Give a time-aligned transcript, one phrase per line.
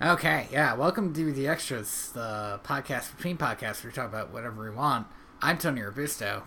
[0.00, 0.76] Okay, yeah.
[0.76, 3.82] Welcome to the extras, the podcast between podcasts.
[3.82, 5.08] where We talk about whatever we want.
[5.42, 6.44] I'm Tony Robusto.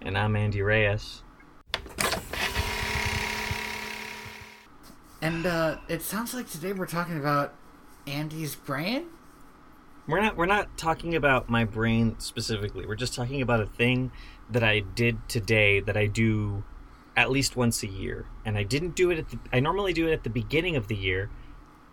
[0.00, 1.20] And I'm Andy Reyes.
[5.20, 7.52] And uh, it sounds like today we're talking about
[8.06, 9.08] Andy's brain.
[10.08, 12.86] We're not we're not talking about my brain specifically.
[12.86, 14.12] We're just talking about a thing
[14.48, 16.64] that I did today that I do
[17.18, 18.24] at least once a year.
[18.46, 20.88] And I didn't do it at the I normally do it at the beginning of
[20.88, 21.28] the year,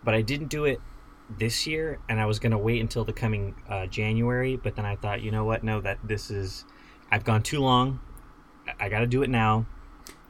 [0.02, 0.80] but I didn't do it
[1.38, 4.84] this year and I was going to wait until the coming uh, January, but then
[4.84, 5.62] I thought, you know what?
[5.64, 6.64] No, that this is
[7.10, 8.00] I've gone too long.
[8.66, 9.66] I, I got to do it now.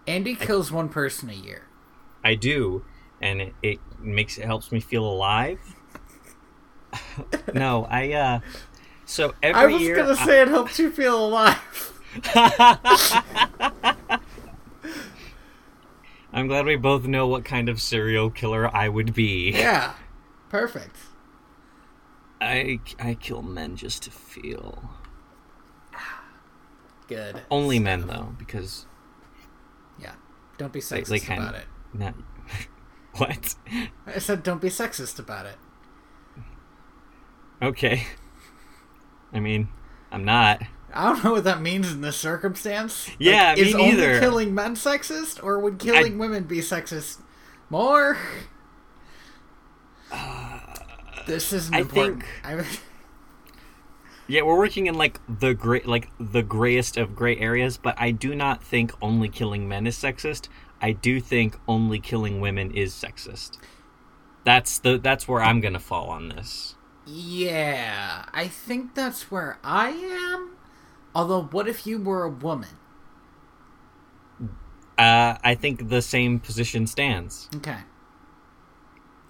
[0.07, 1.69] Andy kills one person a year.
[2.25, 2.85] I do,
[3.21, 5.59] and it, it makes it helps me feel alive.
[7.55, 8.41] no, I uh
[9.05, 11.59] so every I was year gonna I- say it helps you feel alive.
[16.35, 19.51] I'm glad we both know what kind of serial killer I would be.
[19.53, 19.93] Yeah,
[20.53, 20.97] perfect.
[22.41, 24.91] I I kill men just to feel.
[27.09, 27.43] Good.
[27.51, 28.87] Only men though, because
[29.99, 30.13] Yeah.
[30.59, 31.65] Don't be sexist they kind about it.
[31.95, 32.15] not
[33.17, 33.55] what?
[34.07, 35.57] I said don't be sexist about it.
[37.61, 38.07] Okay.
[39.33, 39.69] I mean,
[40.11, 40.63] I'm not.
[40.93, 43.09] I don't know what that means in this circumstance.
[43.09, 47.23] Like, Yeah, me is only killing men sexist, or would killing women be sexist
[47.71, 48.19] more?
[51.27, 52.23] this isn't I important.
[52.45, 52.81] think-
[54.29, 58.11] Yeah, we're working in like the gray, like the grayest of gray areas, but I
[58.13, 60.49] do not think only killing men is sexist.
[60.81, 63.59] I do think only killing women is sexist.
[64.45, 66.75] That's the that's where I'm gonna fall on this.
[67.07, 70.57] yeah, I think that's where I am.
[71.15, 72.71] Although, what if you were a woman?
[74.99, 77.49] Uh, I think the same position stands.
[77.57, 77.79] Okay.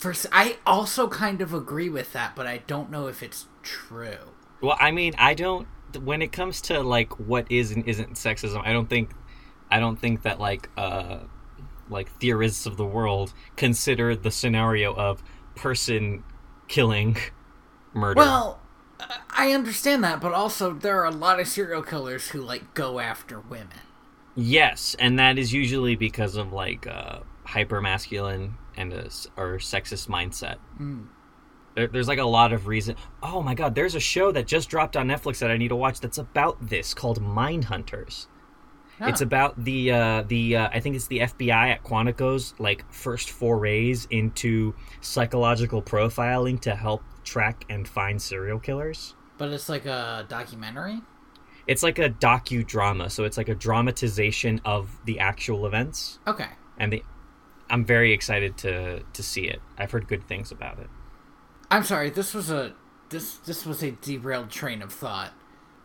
[0.02, 4.32] First, I also kind of agree with that, but I don't know if it's true.
[4.60, 5.68] Well, I mean, I don't.
[5.96, 9.12] When it comes to like what is and isn't sexism, I don't think,
[9.70, 11.18] I don't think that like uh,
[11.88, 15.22] like theorists of the world consider the scenario of
[15.54, 16.24] person
[16.66, 17.16] killing
[17.94, 18.18] murder.
[18.18, 18.60] Well,
[19.30, 22.98] I understand that, but also there are a lot of serial killers who like go
[22.98, 23.68] after women.
[24.34, 29.04] Yes, and that is usually because of like uh, hyper masculine and a
[29.36, 30.56] or sexist mindset.
[31.74, 32.96] There, there's like a lot of reason.
[33.22, 35.76] Oh my god, there's a show that just dropped on Netflix that I need to
[35.76, 38.26] watch that's about this called Mindhunters.
[39.00, 39.24] It's Huh.
[39.24, 44.06] about the uh, the uh, I think it's the FBI at Quantico's like first forays
[44.10, 49.14] into psychological profiling to help track and find serial killers.
[49.38, 51.00] But it's like a documentary.
[51.66, 56.18] It's like a docudrama, so it's like a dramatization of the actual events.
[56.26, 56.48] Okay.
[56.78, 57.02] and the
[57.72, 59.60] I'm very excited to to see it.
[59.78, 60.90] I've heard good things about it.
[61.70, 62.10] I'm sorry.
[62.10, 62.74] This was a
[63.08, 65.32] this this was a derailed train of thought,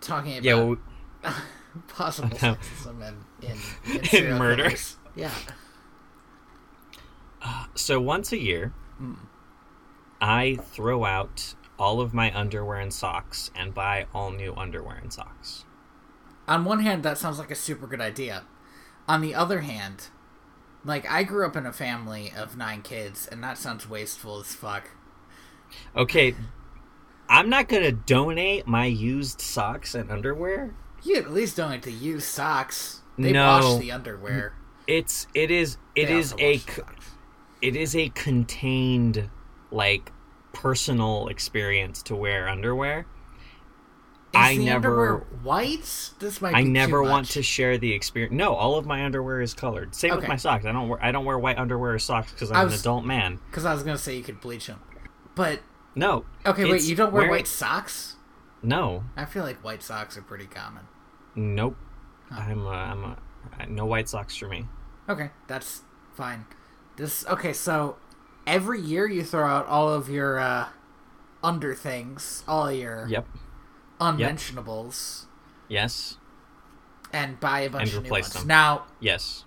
[0.01, 1.33] talking about Yeah, well,
[1.87, 3.01] possible sexism
[3.41, 3.57] in in,
[4.11, 4.63] in, In murder.
[4.63, 4.97] killers.
[5.15, 5.31] Yeah.
[7.73, 9.13] so once a year, hmm.
[10.19, 15.13] I throw out all of my underwear and socks and buy all new underwear and
[15.13, 15.63] socks.
[16.47, 18.43] On one hand, that sounds like a super good idea.
[19.07, 20.07] On the other hand,
[20.83, 24.53] like I grew up in a family of nine kids, and that sounds wasteful as
[24.53, 24.89] fuck.
[25.95, 26.33] Okay,
[27.29, 30.73] I'm not gonna donate my used socks and underwear.
[31.03, 33.01] You at least don't have to use socks.
[33.17, 33.47] They No.
[33.59, 34.53] wash the underwear.
[34.87, 37.11] It's it is it They is a wash the c- socks.
[37.61, 39.29] it is a contained
[39.71, 40.11] like
[40.53, 43.05] personal experience to wear underwear.
[44.37, 46.11] I the never underwear white.
[46.19, 46.55] This might.
[46.55, 48.33] I never want to share the experience.
[48.33, 49.93] No, all of my underwear is colored.
[49.95, 50.65] Same with my socks.
[50.65, 53.05] I don't wear I don't wear white underwear or socks because I'm was- an adult
[53.05, 53.39] man.
[53.49, 54.79] Because I was gonna say you could bleach them,
[55.35, 55.61] but
[55.95, 56.25] No.
[56.45, 56.83] okay, wait.
[56.83, 58.15] You don't wear wearing- white socks?
[58.63, 59.03] No.
[59.15, 60.83] I feel like white socks are pretty common.
[61.35, 61.75] Nope.
[62.31, 63.17] I'm a, I'm a
[63.67, 64.67] no white socks for me.
[65.07, 65.81] Okay, that's
[66.13, 66.45] fine.
[66.97, 67.53] This okay.
[67.53, 67.97] So
[68.45, 70.67] every year you throw out all of your uh,
[71.43, 73.27] under things, all your Yep.
[73.99, 75.27] Unmentionables,
[75.67, 76.17] Yes.
[77.13, 78.33] and buy a bunch And of new ones.
[78.33, 78.47] them.
[78.47, 79.43] Now, Yes.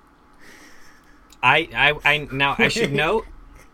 [1.43, 3.27] I I I now I should note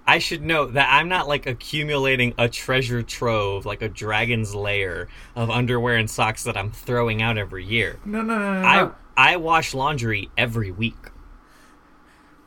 [0.07, 5.09] I should note that I'm not like accumulating a treasure trove like a dragon's lair
[5.35, 7.99] of underwear and socks that I'm throwing out every year.
[8.05, 8.95] no, no, no, no, no.
[9.17, 11.11] I I wash laundry every week.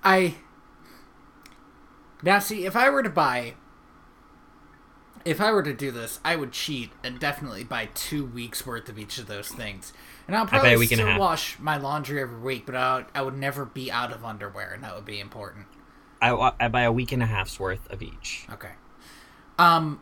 [0.04, 0.36] I
[2.24, 3.56] now see if I were to buy,
[5.26, 8.90] if I were to do this, I would cheat and definitely buy two weeks worth
[8.90, 9.94] of each of those things.
[10.28, 13.38] And I'll probably week still wash my laundry every week, but I would, I would
[13.38, 15.66] never be out of underwear, and that would be important.
[16.22, 18.46] I, I buy a week and a half's worth of each.
[18.52, 18.72] Okay.
[19.58, 20.02] Um.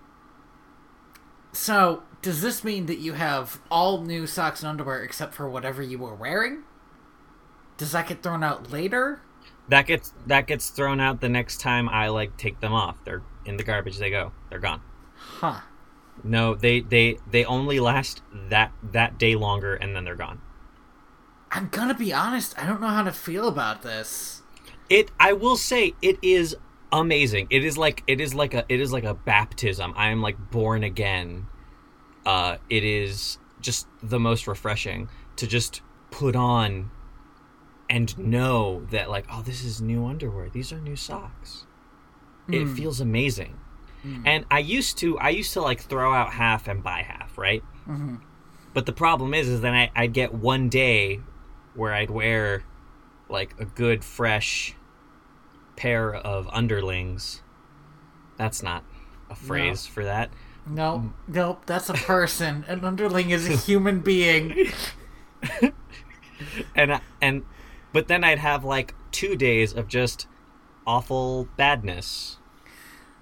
[1.53, 5.81] So does this mean that you have all new socks and underwear except for whatever
[5.81, 6.63] you were wearing?
[7.77, 9.21] Does that get thrown out later?
[9.69, 13.03] That gets that gets thrown out the next time I like take them off.
[13.03, 13.97] They're in the garbage.
[13.97, 14.31] They go.
[14.49, 14.81] They're gone.
[15.39, 15.62] Huh.
[16.24, 20.41] No, they they they only last that that day longer, and then they're gone.
[21.51, 22.57] I'm gonna be honest.
[22.62, 24.41] I don't know how to feel about this.
[24.89, 25.12] It.
[25.19, 26.56] I will say it is
[26.91, 27.47] amazing.
[27.50, 29.94] It is like it is like a it is like a baptism.
[29.95, 31.47] I am like born again.
[32.25, 35.81] Uh, it is just the most refreshing to just
[36.12, 36.89] put on
[37.89, 40.50] and know that like oh this is new underwear.
[40.50, 41.65] These are new socks.
[42.50, 42.75] It Mm.
[42.75, 43.59] feels amazing.
[44.07, 44.21] Mm.
[44.25, 47.63] And I used to I used to like throw out half and buy half, right?
[47.88, 48.21] Mhm.
[48.74, 51.19] But the problem is, is then I, I'd get one day
[51.74, 52.63] where I'd wear
[53.27, 54.75] like a good fresh
[55.75, 57.42] pair of underlings.
[58.38, 58.83] That's not
[59.30, 60.30] a phrase for that.
[60.65, 61.65] No, nope.
[61.65, 62.65] That's a person.
[62.68, 64.71] An underling is a human being.
[66.75, 67.44] And and
[67.94, 70.27] but then I'd have like two days of just
[70.86, 72.37] awful badness.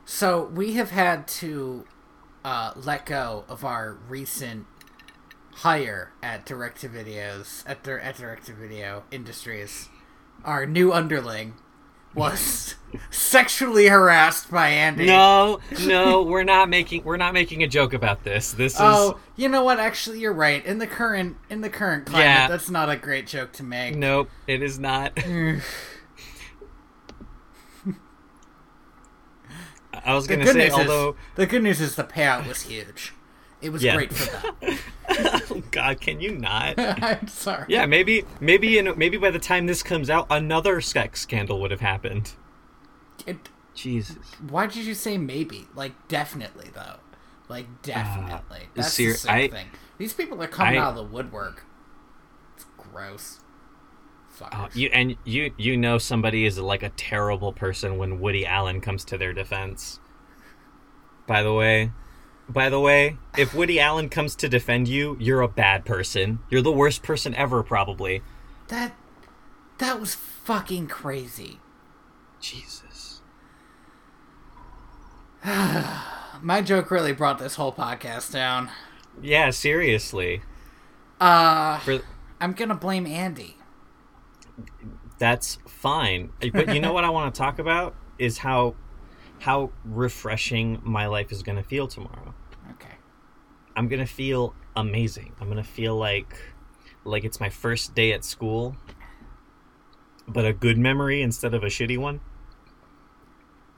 [0.06, 1.86] So we have had to
[2.44, 4.68] uh, let go of our recent
[5.52, 9.90] hire at Direct to Videos at, their at Direct to Video Industries.
[10.44, 11.56] Our new underling
[12.14, 12.76] was
[13.10, 15.08] sexually harassed by Andy.
[15.08, 18.52] No, no, we're not making we're not making a joke about this.
[18.52, 19.80] This is Oh, you know what?
[19.80, 20.64] Actually, you're right.
[20.66, 22.48] In the current in the current climate, Yeah.
[22.48, 23.96] that's not a great joke to make.
[23.96, 25.18] nope, it is not.
[30.06, 33.14] I was gonna good say, although is the good news is the payout was huge.
[33.62, 33.96] It was Yeah.
[33.96, 34.26] great for
[34.62, 34.78] them.
[35.50, 36.76] oh God, can you not?
[36.78, 37.66] I'm sorry.
[37.70, 41.72] Yeah, maybe, maybe, in, maybe by the time this comes out, another sex scandal would
[41.72, 42.34] have happened.
[43.26, 44.18] It, Jesus.
[44.50, 45.68] why did you say maybe?
[45.74, 46.98] Like definitely though.
[47.50, 48.70] Like definitely.
[48.76, 49.68] That's ser- the same Uh, I- thing.
[49.98, 51.64] These people are coming I- out of the woodwork.
[52.56, 53.40] It's gross.
[54.42, 58.82] Uh, you and you, you know, somebody is like a terrible person when Woody Allen
[58.82, 60.00] comes to their defense.
[61.28, 61.92] By the way,
[62.48, 66.40] by the way, if Woody Allen comes to defend you, you're a bad person.
[66.50, 68.22] You're the worst person ever, probably.
[68.68, 68.94] that
[69.78, 71.60] that was fucking crazy.
[72.40, 73.22] Jesus.
[75.44, 78.70] My joke really brought this whole podcast down.
[79.22, 80.42] Yeah, seriously.
[81.20, 82.00] Uh For
[82.42, 83.58] I'm gonna blame Andy.
[85.18, 86.32] That's fine.
[86.54, 88.76] But you know what I want to talk about is how
[89.40, 92.34] how refreshing my life is going to feel tomorrow.
[92.72, 92.96] Okay.
[93.76, 95.34] I'm going to feel amazing.
[95.40, 96.38] I'm going to feel like
[97.04, 98.76] like it's my first day at school,
[100.28, 102.22] but a good memory instead of a shitty one.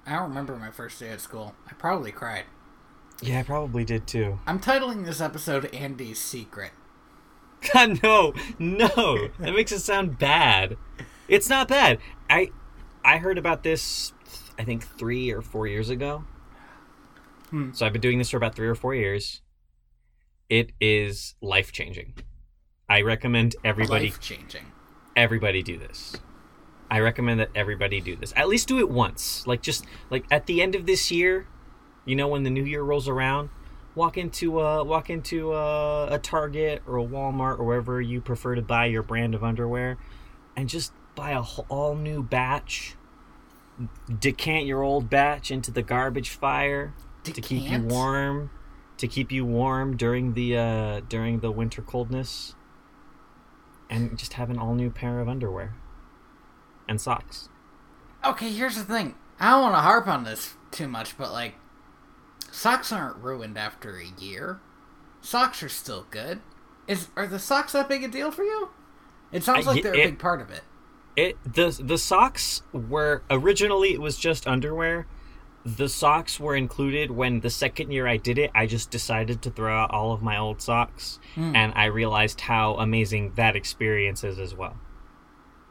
[0.05, 1.53] I don't remember my first day at school.
[1.69, 2.45] I probably cried.
[3.21, 4.39] Yeah, I probably did too.
[4.45, 6.71] I'm titling this episode Andy's Secret.
[7.73, 10.77] God, no, no, that makes it sound bad.
[11.27, 11.99] It's not bad.
[12.29, 12.51] I
[13.03, 14.13] I heard about this,
[14.59, 16.23] I think three or four years ago.
[17.49, 17.71] Hmm.
[17.73, 19.41] So I've been doing this for about three or four years.
[20.49, 22.13] It is life changing.
[22.89, 24.63] I recommend everybody Life changing.
[25.15, 26.15] everybody do this.
[26.89, 28.31] I recommend that everybody do this.
[28.37, 29.45] At least do it once.
[29.45, 31.47] Like just like at the end of this year,
[32.05, 33.49] you know, when the new year rolls around,
[33.97, 38.55] walk into a walk into a, a Target or a Walmart or wherever you prefer
[38.55, 39.97] to buy your brand of underwear,
[40.55, 42.95] and just buy a whole, all new batch.
[44.19, 46.93] Decant your old batch into the garbage fire
[47.23, 48.49] to keep you warm,
[48.97, 52.55] to keep you warm during the uh, during the winter coldness,
[53.89, 55.75] and just have an all new pair of underwear
[56.87, 57.49] and socks.
[58.25, 59.13] Okay, here's the thing.
[59.39, 61.53] I don't want to harp on this too much, but like,
[62.51, 64.59] socks aren't ruined after a year.
[65.21, 66.39] Socks are still good.
[66.87, 68.69] Is are the socks that big a deal for you?
[69.31, 70.63] It sounds like they're a big part of it.
[71.15, 75.05] It the the socks were originally it was just underwear.
[75.65, 79.49] The socks were included when the second year I did it, I just decided to
[79.51, 81.53] throw out all of my old socks Hmm.
[81.55, 84.77] and I realized how amazing that experience is as well.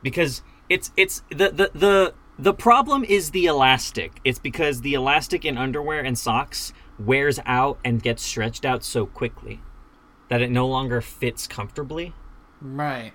[0.03, 4.21] Because it's it's the the the the problem is the elastic.
[4.25, 9.07] It's because the elastic in underwear and socks wears out and gets stretched out so
[9.07, 9.61] quickly
[10.29, 12.13] that it no longer fits comfortably.
[12.61, 13.13] Right.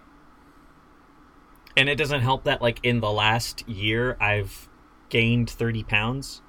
[1.76, 4.68] And it doesn't help that like in the last year I've
[5.10, 6.42] gained 30 pounds.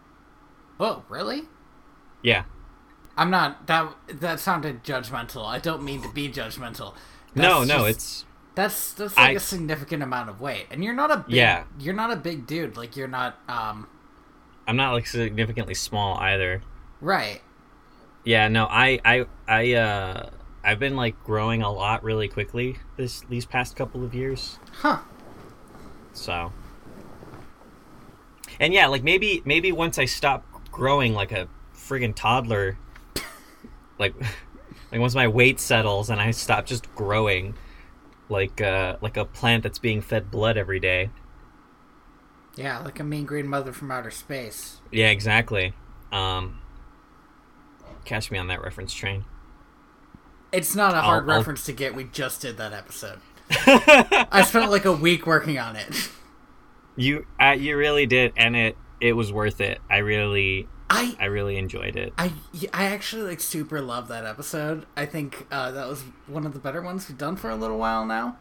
[0.80, 1.42] Oh, really?
[2.22, 2.44] Yeah.
[3.16, 3.66] I'm not.
[3.66, 5.44] That that sounded judgmental.
[5.44, 6.94] I don't mean to be judgmental.
[7.34, 8.24] no, no, just- it's
[8.54, 11.64] that's that's like I- a significant amount of weight, and you're not a big, Yeah.
[11.78, 12.76] You're not a big dude.
[12.76, 13.38] Like you're not.
[13.48, 13.88] Um.
[14.66, 16.62] I'm not like significantly small either.
[17.00, 17.40] Right.
[18.24, 20.30] Yeah, no, I I I uh
[20.62, 24.58] I've been like growing a lot really quickly this these past couple of years.
[24.72, 24.98] Huh.
[26.12, 26.52] So
[28.60, 32.78] And yeah, like maybe maybe once I stop growing like a friggin' toddler
[33.98, 34.14] like
[34.92, 37.54] like once my weight settles and I stop just growing
[38.32, 41.10] like uh like a plant that's being fed blood every day.
[42.56, 44.80] Yeah, like a mean green mother from outer space.
[44.90, 45.74] Yeah, exactly.
[46.10, 46.58] Um
[48.04, 49.24] catch me on that reference train.
[50.50, 51.94] It's not a hard I'll- I'll- reference to get.
[51.94, 53.20] We just did that episode.
[53.50, 56.10] I spent like a week working on it.
[56.94, 59.78] You uh, you really did and it it was worth it.
[59.88, 62.12] I really I I really enjoyed it.
[62.18, 62.32] I
[62.72, 64.86] I actually like super love that episode.
[64.96, 67.78] I think uh, that was one of the better ones we've done for a little
[67.78, 68.36] while now.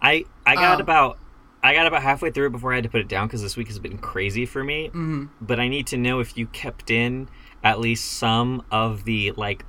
[0.00, 1.18] I I got Um, about
[1.62, 3.56] I got about halfway through it before I had to put it down because this
[3.56, 4.88] week has been crazy for me.
[4.88, 5.24] Mm-hmm.
[5.40, 7.28] But I need to know if you kept in
[7.64, 9.64] at least some of the like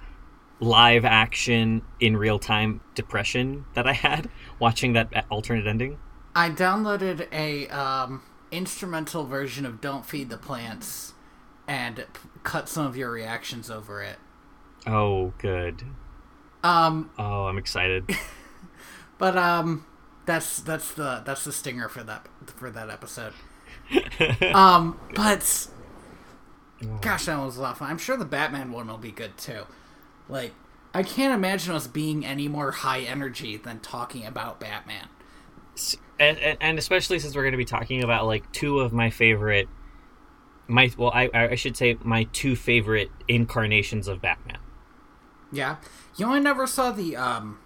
[0.60, 5.98] live action in real time depression that I had watching that alternate ending.
[6.36, 8.22] I downloaded a um,
[8.52, 11.14] instrumental version of "Don't Feed the Plants"
[11.70, 12.06] and p-
[12.44, 14.18] cut some of your reactions over it.
[14.88, 15.84] Oh, good.
[16.64, 18.10] Um, Oh, I'm excited.
[19.20, 19.86] but um,
[20.26, 23.34] that's that's the that's the stinger for that for that episode.
[24.54, 25.68] Um, but
[27.02, 27.90] gosh, that was a lot of fun.
[27.90, 29.64] I'm sure the Batman one will be good too.
[30.28, 30.54] Like,
[30.94, 35.08] I can't imagine us being any more high energy than talking about Batman.
[36.20, 39.10] and, and, and especially since we're going to be talking about like two of my
[39.10, 39.68] favorite
[40.70, 44.60] my well I, I should say my two favorite incarnations of batman
[45.52, 45.78] Yeah,
[46.16, 47.60] you know, I never saw the um.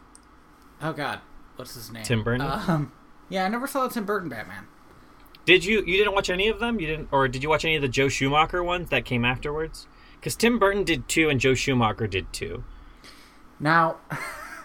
[0.82, 1.20] Oh God,
[1.56, 2.04] what's his name?
[2.04, 2.42] Tim Burton?
[2.42, 2.92] Um,
[3.30, 4.68] yeah, I never saw the Tim Burton Batman.
[5.46, 7.76] did you you didn't watch any of them you didn't or did you watch any
[7.76, 11.56] of the joel schumacher ones that came afterwards because tim burton did two and joel
[11.56, 12.64] schumacher did two
[13.60, 13.98] Now,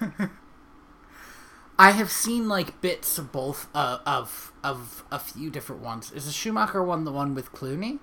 [1.79, 6.11] I have seen like bits of both uh, of of a few different ones.
[6.11, 8.01] Is the Schumacher one the one with Clooney?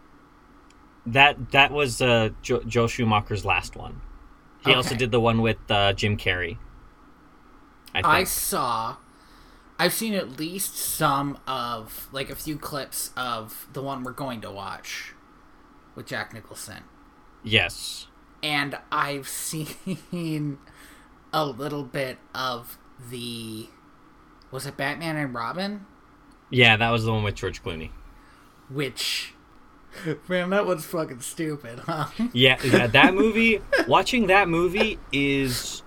[1.06, 4.02] That that was uh jo- joel schumacher's last one.
[4.66, 6.58] He also did the one with uh, jim carrey
[7.94, 8.98] i I saw.
[9.78, 14.42] I've seen at least some of like a few clips of the one we're going
[14.42, 15.14] to watch
[15.96, 16.84] with Jack Nicholson.
[17.44, 18.08] yes.
[18.44, 20.58] And I've seen
[21.34, 22.78] a little bit of
[23.12, 23.68] the
[24.52, 25.86] was it Batman and Robin,
[26.50, 27.92] yeah that was the one with george clooney.
[28.70, 29.35] Which
[30.28, 32.08] man, that was fucking stupid, huh?
[32.34, 33.62] Yeah, yeah, that movie.
[33.88, 35.82] watching that movie is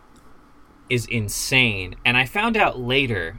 [0.88, 1.96] is insane.
[2.04, 3.38] And I found out later.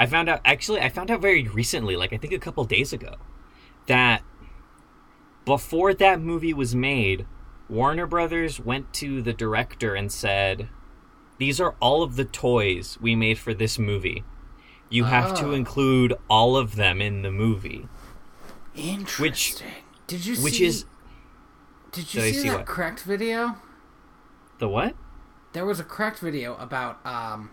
[0.00, 0.80] I found out actually.
[0.80, 3.14] I found out very recently, like I think a couple days ago,
[3.86, 4.22] that
[5.44, 7.26] before that movie was made,
[7.68, 10.68] Warner Brothers went to the director and said,
[11.38, 14.24] "These are all of the toys we made for this movie.
[14.90, 15.52] You have to Oh.
[15.52, 17.88] include all of them in the movie."
[18.78, 19.66] Interesting.
[20.06, 20.64] did you Which see?
[20.66, 20.84] is
[21.92, 22.66] did you Did see, see that what?
[22.66, 23.56] correct video?
[24.58, 24.94] the what?
[25.52, 27.50] There was a cracked video about um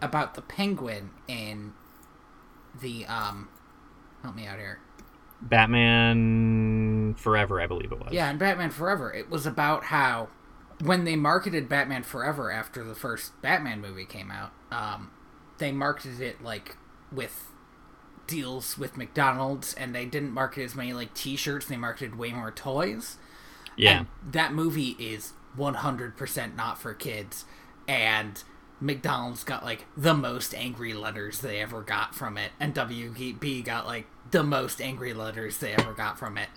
[0.00, 1.72] about the penguin in
[2.80, 3.48] the um
[4.22, 4.78] help me out here.
[5.42, 8.12] Batman Forever, I believe it was.
[8.12, 10.28] Yeah, and Batman Forever, it was about how
[10.82, 15.10] when they marketed Batman Forever after the first Batman movie came out, um,
[15.58, 16.76] they marketed it like
[17.12, 17.49] with
[18.30, 21.66] deals with McDonald's, and they didn't market as many like T-shirts.
[21.66, 23.18] They marketed way more toys.
[23.76, 23.98] Yeah.
[24.00, 27.44] And that movie is 100% not for kids,
[27.88, 28.42] and
[28.80, 33.86] McDonald's got like the most angry letters they ever got from it, and WB got
[33.86, 36.48] like the most angry letters they ever got from it.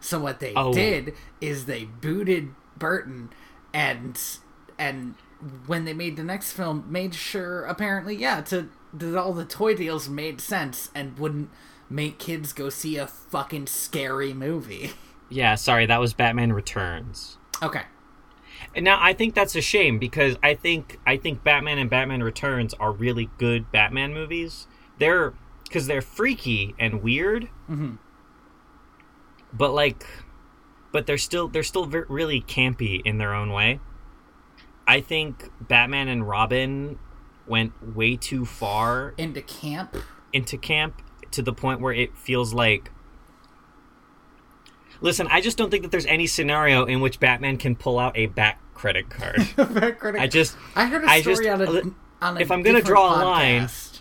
[0.00, 0.72] So what they Oh.
[0.72, 3.30] did is they booted Burton,
[3.72, 4.18] and
[4.78, 5.14] and
[5.66, 9.74] when they made the next film, made sure apparently yeah to that all the toy
[9.74, 11.50] deals made sense and wouldn't
[11.88, 14.92] make kids go see a fucking scary movie.
[15.28, 17.38] Yeah, sorry, that was Batman Returns.
[17.62, 17.82] okay.
[18.74, 22.22] And now I think that's a shame because I think I think Batman and Batman
[22.22, 24.66] Returns are really good Batman movies.
[24.98, 25.34] They're
[25.64, 27.98] because they're freaky and weird, Mhm.
[29.52, 30.06] but like,
[30.92, 33.80] but they're still they're still really campy in their own way.
[34.86, 36.98] I think Batman and Robin
[37.52, 39.94] went way too far into camp.
[40.32, 42.90] into camp to the point where it feels like
[45.00, 48.16] Listen, I just don't think that there's any scenario in which Batman can pull out
[48.16, 49.36] a bat credit card.
[49.56, 52.62] Back credit I just I heard a story just- on a on a if I'm
[52.62, 53.98] gonna different draw a line- podcast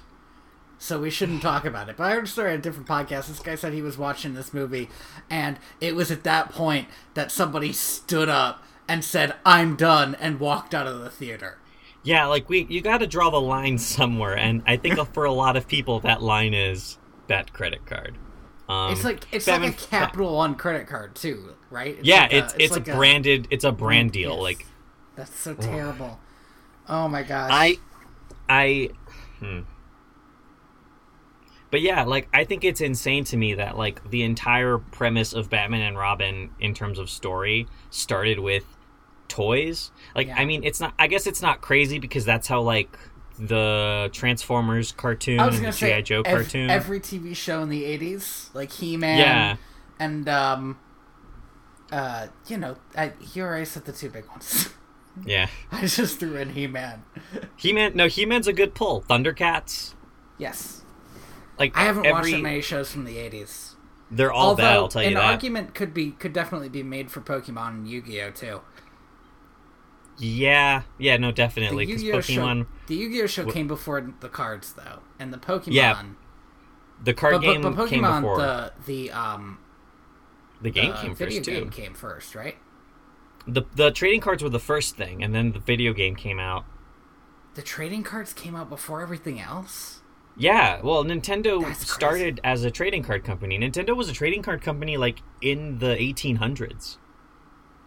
[0.78, 1.98] so we shouldn't talk about it.
[1.98, 3.28] But I heard a story on a different podcast.
[3.28, 4.90] This guy said he was watching this movie,
[5.30, 10.40] and it was at that point that somebody stood up and said, "I'm done," and
[10.40, 11.60] walked out of the theater.
[12.04, 15.32] Yeah, like we you got to draw the line somewhere, and I think for a
[15.34, 18.18] lot of people that line is that credit card.
[18.68, 21.96] Um, It's like it's Batman- like a Capital One credit card too, right?
[21.98, 24.34] It's yeah, like a- it's it's, like a branded it's a brand deal.
[24.34, 24.42] Yes.
[24.42, 24.66] Like
[25.16, 26.20] That's so terrible.
[26.90, 27.50] Oh my gosh.
[27.54, 27.78] I,
[28.50, 28.90] I,
[29.40, 29.62] hmm.
[31.70, 35.50] But yeah, like I think it's insane to me that like the entire premise of
[35.50, 38.66] Batman and Robin in terms of story started with
[39.32, 39.92] toys.
[40.16, 40.36] Like Yeah.
[40.38, 40.94] I mean, it's not.
[41.00, 42.98] I guess it's not crazy because that's how like
[43.40, 46.70] the Transformers cartoon I was and the GI Joe ev- cartoon.
[46.70, 49.56] Every TV show in the '80s, like He-Man, Yeah.
[50.00, 50.78] and um,
[51.92, 54.70] uh, you know, I, you already said the two big ones.
[55.26, 57.04] yeah, I just threw in He-Man.
[57.56, 57.94] He Man.
[57.96, 59.02] No, He Man's a good pull.
[59.10, 59.94] Thundercats.
[60.38, 60.84] yes,
[61.60, 63.74] Like I haven't watched every, that many shows from the '80s.
[64.14, 64.76] They're all Although bad.
[64.76, 65.24] I'll tell you an that.
[65.24, 68.62] argument could be could definitely be made for Pokemon and Yu-Gi-Oh too.
[70.22, 71.88] Yeah, yeah, no, definitely.
[71.88, 75.74] Because Yu-Gi-Oh Pokemon, show, the Yu-Gi-Oh show came before the cards though, and the Pokemon.
[75.74, 76.04] Yeah,
[77.04, 78.38] the card but, game but, but came Pokemon before.
[78.38, 79.58] the the um
[80.62, 81.52] the game the came video first too.
[81.52, 82.56] game came first, right?
[83.48, 86.66] The the trading cards were the first thing, and then the video game came out.
[87.56, 90.02] The trading cards came out before everything else.
[90.38, 93.60] Yeah, well, Nintendo started as a trading card company.
[93.60, 96.98] Nintendo was a trading card company like in the 1800s.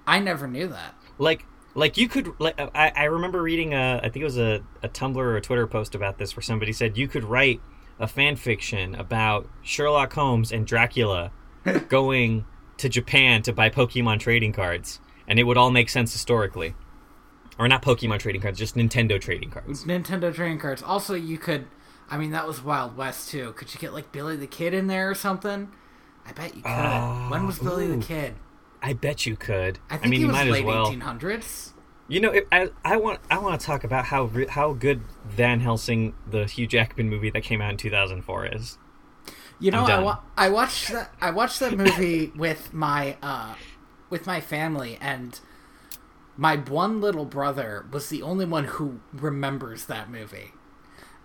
[0.06, 0.94] I never knew that.
[1.16, 4.62] Like, like you could like I, I remember reading a I think it was a,
[4.82, 7.60] a Tumblr or a Twitter post about this where somebody said you could write
[7.98, 11.32] a fan fiction about Sherlock Holmes and Dracula
[11.88, 12.44] going
[12.78, 16.74] to Japan to buy Pokemon trading cards, and it would all make sense historically.
[17.56, 19.84] Or not Pokemon trading cards, just Nintendo trading cards.
[19.84, 20.82] Nintendo trading cards.
[20.82, 21.66] Also, you could.
[22.10, 23.52] I mean, that was Wild West too.
[23.52, 25.70] Could you get like Billy the Kid in there or something?
[26.26, 27.30] I bet you could.
[27.30, 27.96] When was Billy ooh.
[27.96, 28.06] the oh.
[28.06, 28.34] Kid?
[28.84, 29.78] I bet you could.
[29.88, 30.92] I think mean, you might late as well.
[30.92, 31.72] 1800s.
[32.06, 35.60] You know, it, I, I want I want to talk about how how good Van
[35.60, 38.76] Helsing, the Hugh Jackman movie that came out in 2004, is.
[39.58, 41.14] You know, I, wa- I watched that.
[41.18, 43.54] I watched that movie with my uh,
[44.10, 45.40] with my family, and
[46.36, 50.52] my one little brother was the only one who remembers that movie.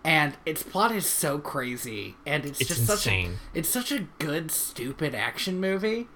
[0.01, 4.07] And its plot is so crazy, and it's, It's just such a it's such a
[4.17, 6.07] good stupid action movie.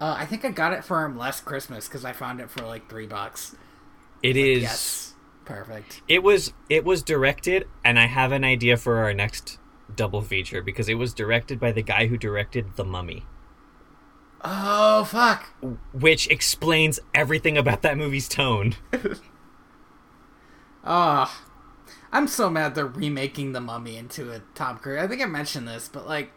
[0.00, 2.64] Uh, I think I got it for him last Christmas because I found it for
[2.64, 3.54] like three bucks.
[4.22, 4.62] It is.
[4.62, 6.02] Yes, perfect.
[6.08, 9.58] It was it was directed, and I have an idea for our next
[9.94, 13.24] double feature because it was directed by the guy who directed The Mummy,
[14.42, 15.46] Oh fuck!
[15.92, 18.74] which explains everything about that movie's tone.
[20.84, 21.44] Ah,
[22.12, 25.00] I'm so mad they're remaking the Mummy into a Tom Cruise.
[25.02, 26.32] I think I mentioned this, but like,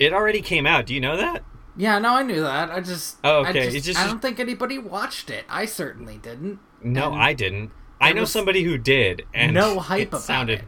[0.00, 0.86] It already came out.
[0.86, 1.44] Do you know that?
[1.76, 2.70] Yeah, no, I knew that.
[2.70, 3.64] I just, Oh, I okay.
[3.64, 5.44] just- It's just- I don't think anybody watched it.
[5.48, 6.58] I certainly didn't.
[6.82, 7.70] No, And I didn't.
[8.00, 10.60] I know somebody who did, and no hype it about sounded.
[10.60, 10.64] it.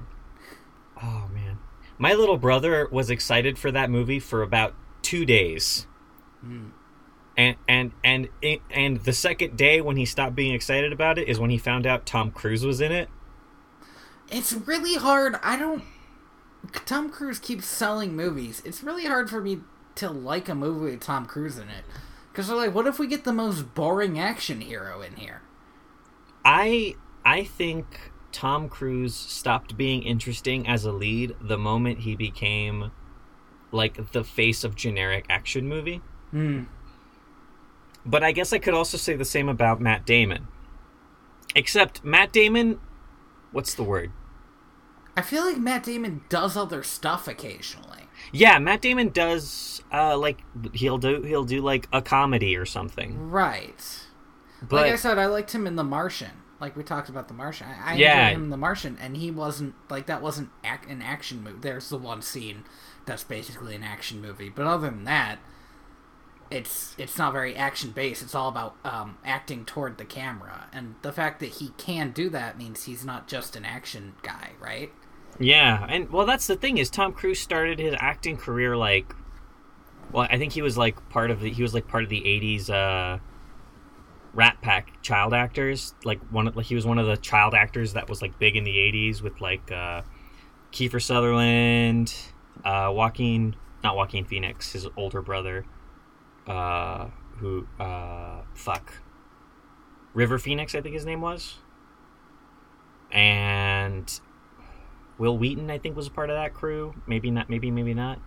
[1.02, 1.58] Oh man,
[1.98, 5.86] my little brother was excited for that movie for about two days,
[6.42, 6.66] Hmm.
[7.36, 11.26] and and and it, and the second day when he stopped being excited about it
[11.26, 13.08] is when he found out Tom Cruise was in it.
[14.30, 15.36] It's really hard.
[15.42, 15.84] I don't.
[16.84, 18.60] Tom Cruise keeps selling movies.
[18.64, 19.60] It's really hard for me
[19.96, 21.85] to like a movie with Tom Cruise in it.
[22.31, 25.42] Because they're like, what if we get the most boring action hero in here?
[26.44, 32.90] I I think Tom Cruise stopped being interesting as a lead the moment he became
[33.70, 36.00] like the face of generic action movie.
[36.31, 36.64] Hmm.
[38.05, 40.48] But I guess I could also say the same about Matt Damon.
[41.55, 42.81] Except Matt Damon,
[43.52, 44.11] what's the word?
[45.16, 48.01] I feel like Matt Damon does other stuff occasionally.
[48.30, 53.30] Yeah, Matt Damon does uh like he'll do he'll do like a comedy or something.
[53.30, 54.00] Right.
[54.62, 56.30] But like I said, I liked him in The Martian.
[56.61, 57.66] Like we talked about The Martian.
[57.66, 58.28] I, I Yeah.
[58.28, 61.58] enjoyed him in The Martian, and he wasn't like that wasn't ac- an action movie.
[61.61, 62.64] There's the one scene
[63.04, 65.40] that's basically an action movie, but other than that,
[66.50, 68.22] it's it's not very action based.
[68.22, 72.28] It's all about um, acting toward the camera, and the fact that he can do
[72.30, 74.92] that means he's not just an action guy, right?
[75.38, 79.14] Yeah, and well that's the thing is Tom Cruise started his acting career like
[80.12, 82.20] well, I think he was like part of the he was like part of the
[82.20, 83.18] 80s uh
[84.34, 88.08] Rat Pack child actors, like one like he was one of the child actors that
[88.08, 90.02] was like big in the 80s with like uh
[90.70, 92.14] Kiefer Sutherland,
[92.64, 95.64] uh Joaquin not Joaquin Phoenix, his older brother
[96.46, 99.00] uh who uh fuck.
[100.14, 101.56] River Phoenix I think his name was.
[103.10, 104.20] And
[105.22, 106.94] Wil Wheaton, I think, was a part of that crew.
[107.06, 107.48] Maybe not.
[107.48, 108.18] Maybe maybe not.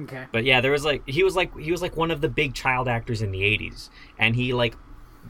[0.00, 0.24] Okay.
[0.32, 2.54] But yeah, there was like he was like he was like one of the big
[2.54, 4.74] child actors in the '80s, and he like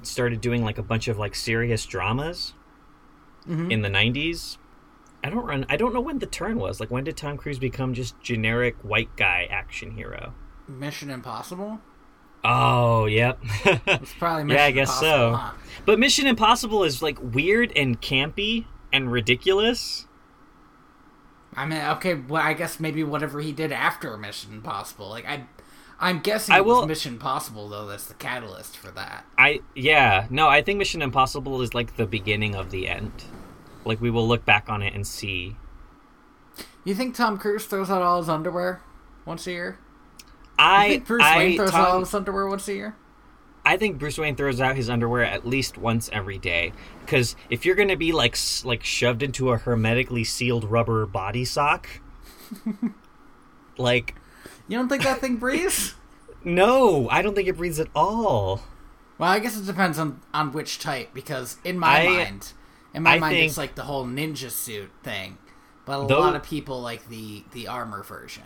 [0.03, 2.55] started doing like a bunch of like serious dramas
[3.49, 3.73] Mhm.
[3.73, 4.57] in the '90s.
[5.25, 5.67] I don't run.
[5.69, 6.79] I don't know when the turn was.
[6.81, 10.33] Like, when did Tom Cruise become just generic white guy action hero?
[10.69, 11.81] Mission Impossible.
[12.45, 13.39] Oh, yep.
[13.65, 15.35] It's probably Mission Yeah, I guess Impossible, so.
[15.37, 15.53] huh?
[15.87, 20.07] but Mission Impossible is like weird and campy and ridiculous.
[21.57, 25.09] I mean, okay, well, I guess maybe whatever he did after Mission Impossible.
[25.09, 25.45] Like I,
[26.01, 27.87] I'm guessing I it will- was Mission Impossible though.
[27.87, 29.25] That's the catalyst for that.
[29.39, 33.13] I yeah no, I think Mission Impossible is like the beginning of the end.
[33.85, 35.57] Like we will look back on it and see.
[36.85, 38.81] You think Tom Cruise throws out all his underwear
[39.25, 39.79] once a year?
[40.59, 42.97] You I think Bruce I, Wayne throws out all his underwear once a year?
[43.67, 46.73] I think Bruce Wayne throws out his underwear at least once every day.
[47.01, 51.89] Because if you're gonna be like like shoved into a hermetically sealed rubber body sock,
[53.79, 54.15] like
[54.69, 55.95] You don't think that thing breathes?
[56.45, 58.61] no, I don't think it breathes at all.
[59.17, 62.53] Well, I guess it depends on on which type because in my I- mind,
[62.93, 65.39] in my I mind, it's like the whole ninja suit thing.
[65.87, 68.43] But a Though- lot of people like the the armor version.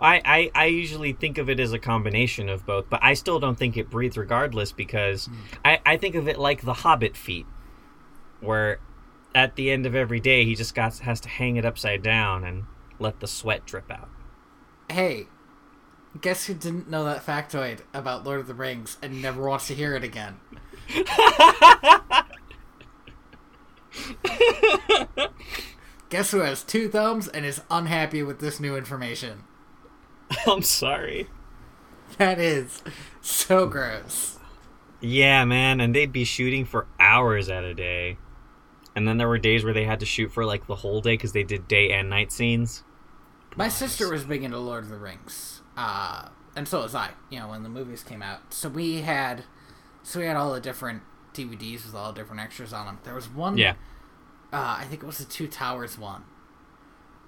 [0.00, 3.40] I, I I usually think of it as a combination of both, but I still
[3.40, 5.34] don't think it breathes regardless because hmm.
[5.64, 7.46] I, I think of it like the Hobbit feet,
[8.40, 8.78] where
[9.34, 12.44] at the end of every day he just got has to hang it upside down
[12.44, 12.64] and
[12.98, 14.08] let the sweat drip out.
[14.90, 15.26] Hey,
[16.20, 19.74] guess who didn't know that factoid about Lord of the Rings and never wants to
[19.74, 20.40] hear it again?
[26.08, 29.44] guess who has two thumbs and is unhappy with this new information?
[30.46, 31.28] I'm sorry.
[32.18, 32.82] That is
[33.20, 34.38] so gross.
[35.00, 38.16] Yeah, man, and they'd be shooting for hours at a day.
[38.94, 41.14] And then there were days where they had to shoot for like the whole day
[41.14, 42.82] because they did day and night scenes.
[43.56, 47.10] My sister was big into Lord of the Rings, uh, and so was I.
[47.30, 49.44] You know, when the movies came out, so we had,
[50.02, 51.02] so we had all the different
[51.34, 52.98] DVDs with all the different extras on them.
[53.04, 53.72] There was one, Yeah.
[54.52, 56.24] uh, I think it was the Two Towers one,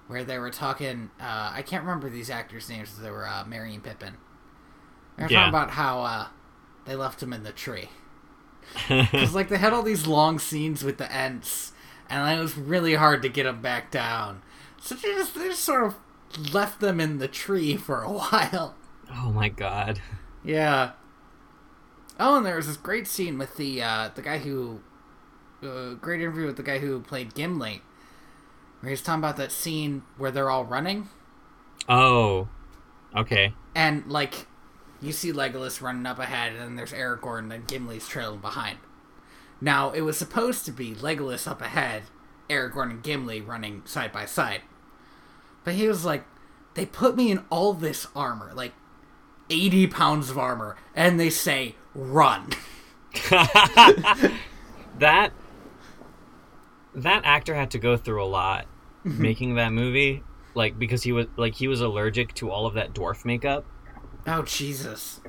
[0.09, 1.11] where they were talking.
[1.21, 2.97] Uh, I can't remember these actors' names.
[2.99, 4.15] They were uh, Merry and Pippin.
[5.17, 5.45] They were Yeah.
[5.45, 6.27] talking about how uh,
[6.85, 7.89] they left him in the tree.
[8.87, 11.71] Because like they had all these long scenes with the Ents,
[12.09, 14.41] and it was really hard to get them back down.
[14.81, 18.75] So they just they just sort of left them in the tree for a while.
[19.11, 20.01] oh my god.
[20.43, 20.91] Yeah.
[22.19, 24.81] Oh, and there was this great scene with the uh, the guy who,
[25.63, 27.81] uh, great interview with the guy who played Gimli,
[28.79, 31.09] where he's talking about that scene where they're all running,
[31.87, 32.47] Oh.
[33.15, 33.53] Okay.
[33.75, 34.45] and like,
[35.01, 38.77] you see Legolas running up ahead, and then there's Aragorn, and Gimli's trailing behind.
[39.61, 42.03] Now it was supposed to be Legolas up ahead,
[42.49, 44.61] Aragorn and Gimli running side by side,
[45.63, 46.23] but he was like,
[46.75, 48.73] they put me in all this armor, like.
[49.51, 52.51] 80 pounds of armor, and they say, run.
[54.99, 55.31] that
[56.93, 58.67] that actor had to go through a lot
[59.03, 60.23] making that movie
[60.55, 63.65] like because he was like he was allergic to all of that dwarf makeup
[64.27, 65.21] Oh, Jesus.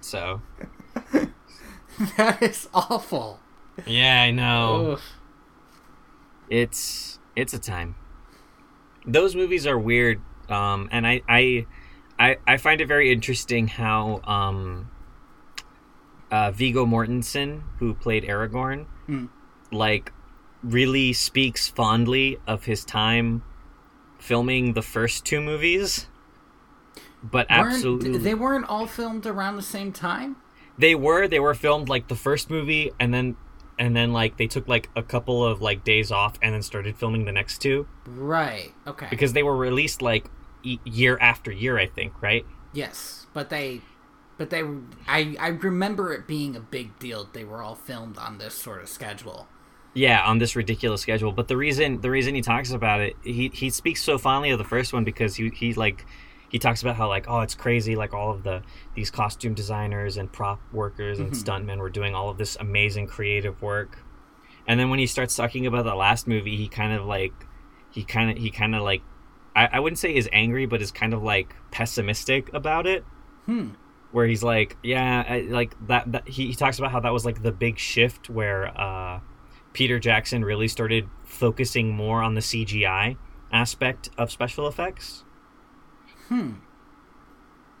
[0.00, 0.40] so
[2.16, 3.40] That is awful.
[3.86, 5.02] yeah i know Oof.
[6.48, 7.94] it's it's a time
[9.06, 11.66] those movies are weird um and i i
[12.18, 14.90] i, I find it very interesting how um
[16.30, 19.26] uh viggo mortensen who played aragorn Hmm.
[19.70, 20.12] like
[20.62, 23.42] really speaks fondly of his time
[24.18, 26.06] filming the first two movies
[27.22, 30.36] but Weren't- absolutely They weren't all filmed around the same time?
[30.78, 33.36] they were they were filmed like the first movie and then
[33.78, 36.96] and then like they took like a couple of like days off and then started
[36.96, 38.72] filming the next two Right.
[38.86, 39.06] Okay.
[39.10, 40.30] because they were released like
[40.62, 43.80] e- year after year i think right yes, but they
[44.38, 44.62] but they
[45.08, 47.24] I I remember it being a big deal.
[47.24, 49.48] That they were all filmed on this sort of schedule.
[49.94, 51.32] Yeah on this ridiculous schedule.
[51.32, 54.58] But the reason the reason he talks about it he he speaks so fondly of
[54.58, 56.06] the first one because he he like
[56.48, 58.62] he talks about how like oh it's crazy like all of the
[58.94, 63.60] these costume designers and prop workers and stuntmen were doing all of this amazing creative
[63.62, 63.98] work.
[64.66, 67.32] And then when he starts talking about the last movie he kind of like
[67.90, 69.02] he kind of he kind of like
[69.56, 73.04] I, I wouldn't say is angry but is kind of like pessimistic about it.
[73.46, 73.70] Hmm.
[74.12, 77.24] where he's like yeah I, like that, that he, he talks about how that was
[77.24, 79.20] like the big shift where uh
[79.72, 83.16] peter jackson really started focusing more on the cgi
[83.52, 85.24] aspect of special effects
[86.28, 86.52] Hmm.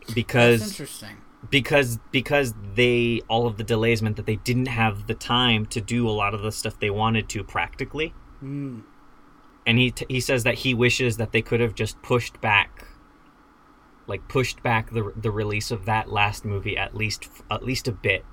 [0.00, 1.16] That's because interesting.
[1.50, 5.80] because because they all of the delays meant that they didn't have the time to
[5.80, 8.82] do a lot of the stuff they wanted to practically Mm.
[9.66, 12.86] and he t- he says that he wishes that they could have just pushed back
[14.06, 17.92] like pushed back the the release of that last movie at least at least a
[17.92, 18.24] bit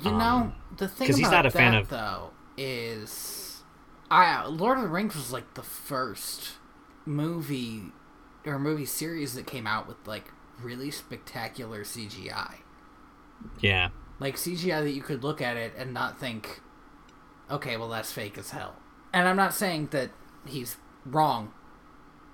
[0.00, 3.62] You Um, know, the thing 'cause about he's not a that fan of- though is,
[4.10, 6.52] I Lord of the Rings was like the first
[7.04, 7.92] movie
[8.46, 12.58] or movie series that came out with like really spectacular CGI,
[13.60, 13.88] yeah
[14.20, 16.60] like CGI that you could look at it and not think,
[17.50, 18.76] okay, well that's fake as hell.
[19.12, 20.10] And I'm not saying that
[20.46, 21.52] he's wrong,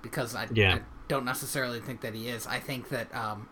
[0.02, 0.74] because I, Yeah.
[0.76, 2.46] I don't necessarily think that he is.
[2.46, 3.48] I think that um,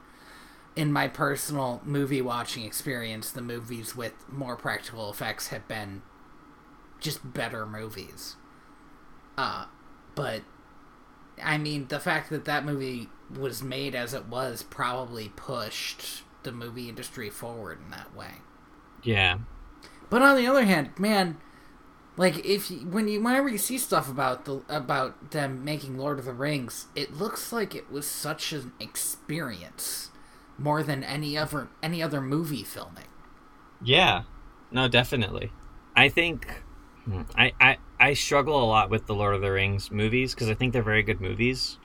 [0.77, 6.03] in my personal movie watching experience, the movies with more practical effects have been
[7.01, 8.37] just better movies.
[9.39, 9.67] Uh,
[10.15, 10.43] but
[11.43, 16.53] I mean, the fact that that movie was made as it was probably pushed the
[16.53, 18.43] movie industry forward in that way.
[19.03, 19.39] yeah
[20.11, 21.39] But on the other hand, man,
[22.17, 26.19] like if you, when you whenever you see stuff about the about them making Lord
[26.19, 30.11] of the Rings, it looks like it was such an experience
[30.59, 33.05] more than any other any other movie filming.
[33.83, 34.23] Yeah,
[34.71, 35.53] no, definitely.
[35.95, 36.63] I think
[37.05, 40.49] hmm, I I, I struggle a lot with the Lord of the Rings movies because
[40.49, 41.79] I think they're very good movies.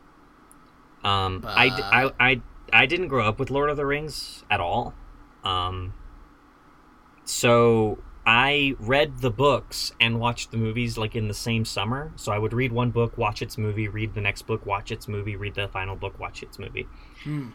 [1.04, 4.94] Um, i i i didn't grow up with Lord of the Rings at all.
[5.44, 5.94] Um,
[7.26, 12.12] so I read the books and watched the movies like in the same summer.
[12.16, 15.08] So I would read one book, watch its movie, read the next book, watch its
[15.08, 16.88] movie, read the final book, watch its movie.
[17.24, 17.50] Hmm.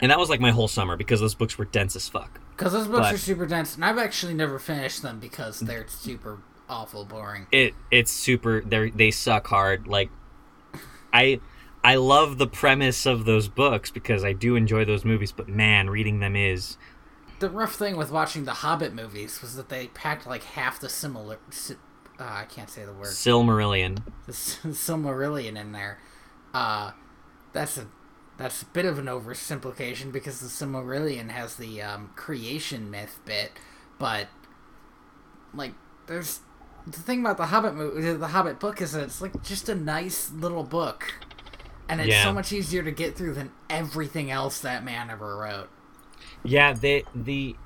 [0.00, 2.40] And that was like my whole summer because those books were dense as fuck.
[2.56, 5.86] Because those books But- are super dense, and I've actually never finished them because they're
[5.88, 7.46] super awful boring.
[7.52, 10.10] it it's super they they suck hard like
[11.12, 11.40] i
[11.84, 15.88] i love the premise of those books because i do enjoy those movies but man
[15.88, 16.76] reading them is
[17.38, 20.88] The rough thing with watching the Hobbit movies was that they packed like half the
[20.88, 21.38] similar.
[22.18, 23.06] Uh, I can't say the word.
[23.12, 24.32] silmarillion the
[24.72, 26.00] Silmarillion in there.
[26.52, 26.90] Uh,
[27.52, 27.86] that's a
[28.38, 33.52] that's a bit of an oversimplification because the Silmarillion has the um, creation myth bit,
[33.98, 34.28] but
[35.54, 35.72] like
[36.06, 36.40] there's
[36.86, 39.74] the thing about the Hobbit movie, the Hobbit book is that it's like just a
[39.74, 41.14] nice little book,
[41.88, 42.22] and it's Yeah.
[42.24, 45.68] so much easier to get through than everything else that man ever wrote.
[46.44, 47.56] yeah they the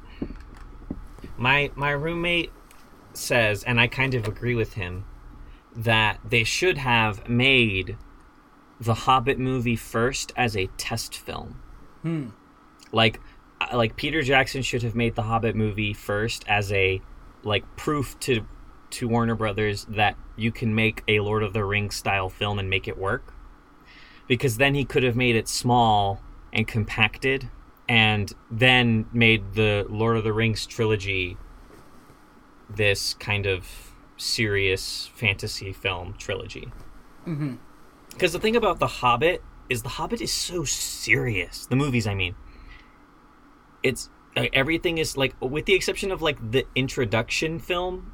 [1.37, 2.51] my my roommate
[3.13, 5.05] says and i kind of agree with him
[5.75, 7.97] that they should have made
[8.81, 11.61] the hobbit movie first as a test film
[12.03, 12.29] Hmm.
[12.93, 13.21] like
[13.75, 17.03] like Peter Jackson should have made the Hobbit movie first as a
[17.43, 18.47] like proof to
[18.91, 22.71] to Warner Brothers that you can make a Lord of the Rings style film and
[22.71, 23.35] make it work.
[24.27, 26.23] Because then he could have made it small
[26.55, 27.51] and compacted
[27.87, 31.37] and then made the Lord of the Rings trilogy
[32.69, 36.73] this kind of serious fantasy film trilogy.
[37.27, 37.57] Mm-hmm.
[38.21, 41.65] Because the thing about The Hobbit is The Hobbit is so serious.
[41.65, 42.35] The movies, I mean.
[43.83, 48.13] It's like, everything is like, with the exception of like the introduction film,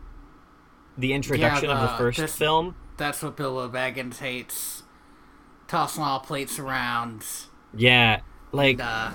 [0.97, 2.77] the introduction of the the- first this- film.
[2.97, 4.85] That's what Bilbo Baggins hates.
[5.67, 7.27] Tossing all plates around.
[7.75, 8.21] Yeah,
[8.53, 9.11] like uh,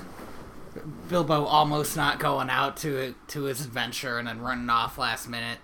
[1.08, 5.60] Bilbo almost not going out to to his adventure and then running off last minute.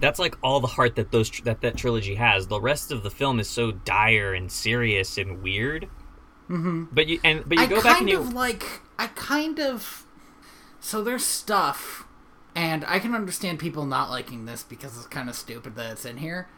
[0.00, 2.46] That's like all the heart that those that that trilogy has.
[2.46, 5.88] The rest of the film is so dire and serious and weird.
[6.48, 6.84] Mm-hmm.
[6.92, 8.80] But you and but you I go back kind and you of like.
[8.98, 10.06] I kind of.
[10.80, 12.06] So there's stuff,
[12.54, 16.04] and I can understand people not liking this because it's kind of stupid that it's
[16.04, 16.48] in here.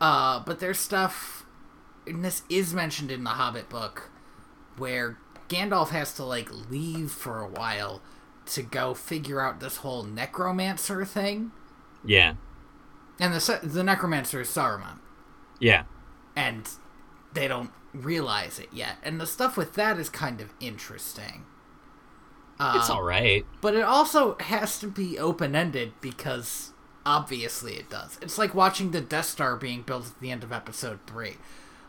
[0.00, 1.44] Uh, but there's stuff,
[2.06, 4.10] and this is mentioned in the Hobbit book,
[4.78, 8.00] where Gandalf has to like leave for a while
[8.46, 11.52] to go figure out this whole necromancer thing.
[12.04, 12.34] yeah
[13.20, 14.98] And the the necromancer is Saruman,
[15.58, 15.84] yeah
[16.38, 16.70] and
[17.32, 18.96] they don't realize it yet.
[19.02, 21.44] And the stuff with that is kind of interesting.
[22.60, 23.44] It's um, all right.
[23.60, 26.72] But it also has to be open ended because
[27.04, 28.18] obviously it does.
[28.22, 31.36] It's like watching the Death Star being built at the end of episode 3.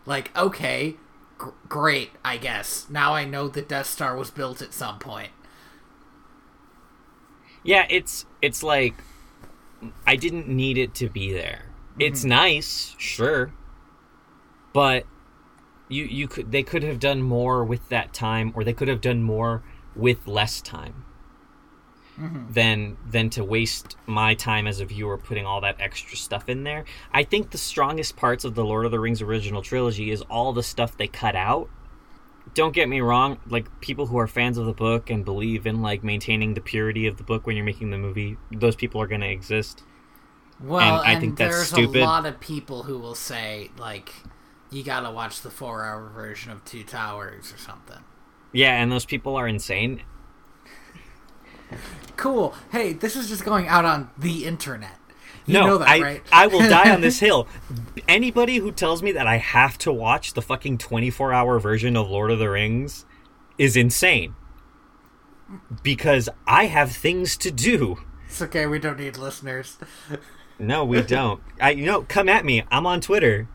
[0.08, 0.96] Like, okay,
[1.38, 2.88] gr- great, I guess.
[2.90, 5.32] Now I know the Death Star was built at some point.
[7.62, 8.96] Yeah, it's it's like
[10.06, 11.66] I didn't need it to be there.
[11.92, 12.02] Mm-hmm.
[12.02, 13.54] It's nice, sure,
[14.74, 15.06] but
[15.88, 19.02] you you could they could have done more with that time, or they could have
[19.02, 19.64] done more
[19.96, 21.06] with less time
[22.20, 22.52] mm-hmm.
[22.52, 26.64] than than to waste my time as a viewer putting all that extra stuff in
[26.64, 26.86] there.
[27.14, 30.54] I think the strongest parts of the Lord of the Rings original trilogy is all
[30.54, 31.70] the stuff they cut out
[32.54, 35.82] don't get me wrong like people who are fans of the book and believe in
[35.82, 39.08] like maintaining the purity of the book when you're making the movie those people are
[39.08, 39.84] going to exist
[40.60, 42.02] Well, and I and think that's there's stupid.
[42.02, 44.14] a lot of people who will say like,
[44.70, 48.04] you gotta watch the four-hour version of Two Towers or something.
[48.52, 50.04] Yeah, and those people are insane.
[52.16, 52.54] Cool.
[52.72, 54.99] Hey, this is just going out on the internet.
[55.50, 56.24] You no, know that, I right?
[56.32, 57.48] I will die on this hill.
[58.08, 62.30] Anybody who tells me that I have to watch the fucking 24-hour version of Lord
[62.30, 63.06] of the Rings
[63.58, 64.36] is insane.
[65.82, 67.98] Because I have things to do.
[68.28, 68.68] It's okay.
[68.68, 69.78] We don't need listeners.
[70.62, 71.42] No, we don't.
[71.62, 72.64] I you know, come at me.
[72.70, 73.48] I'm on Twitter.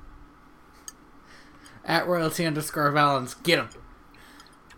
[1.84, 3.68] At royalty underscore Valens, get him.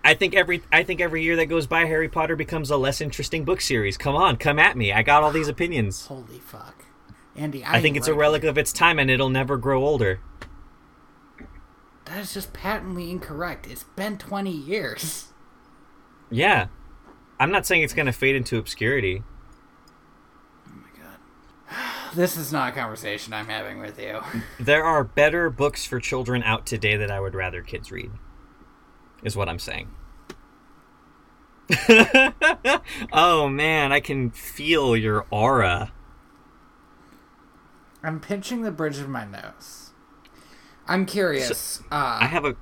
[0.02, 3.00] I think every I think every year that goes by, Harry Potter becomes a less
[3.00, 3.96] interesting book series.
[3.96, 4.92] Come on, come at me.
[4.92, 6.06] I got all these opinions.
[6.06, 6.85] Holy fuck,
[7.36, 7.64] Andy.
[7.64, 10.20] I, I think it's a relic of its time, and it'll never grow older.
[12.06, 13.66] That is just patently incorrect.
[13.66, 15.28] It's been twenty years.
[16.30, 16.66] Yeah,
[17.38, 19.22] I'm not saying it's gonna fade into obscurity.
[20.68, 22.14] Oh my god.
[22.14, 24.20] This is not a conversation I'm having with you.
[24.60, 28.10] There are better books for children out today that I would rather kids read.
[29.22, 29.90] Is what I'm saying.
[33.12, 35.92] oh man, I can feel your aura.
[38.02, 39.90] I'm pinching the bridge of my nose.
[40.86, 41.80] I'm curious.
[41.90, 42.54] uh, I have a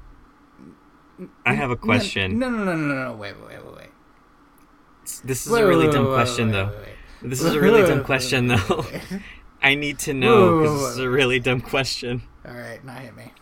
[1.45, 2.39] I have a question.
[2.39, 3.17] No, no, no, no, no, no.
[3.17, 3.91] Wait, wait, wait, wait.
[5.23, 6.73] This is Wait, a really wait, dumb wait, question though.
[7.23, 8.87] This is a really dumb question though.
[9.63, 12.23] I need to know because this is a really dumb question.
[12.47, 13.33] All right, now hit me.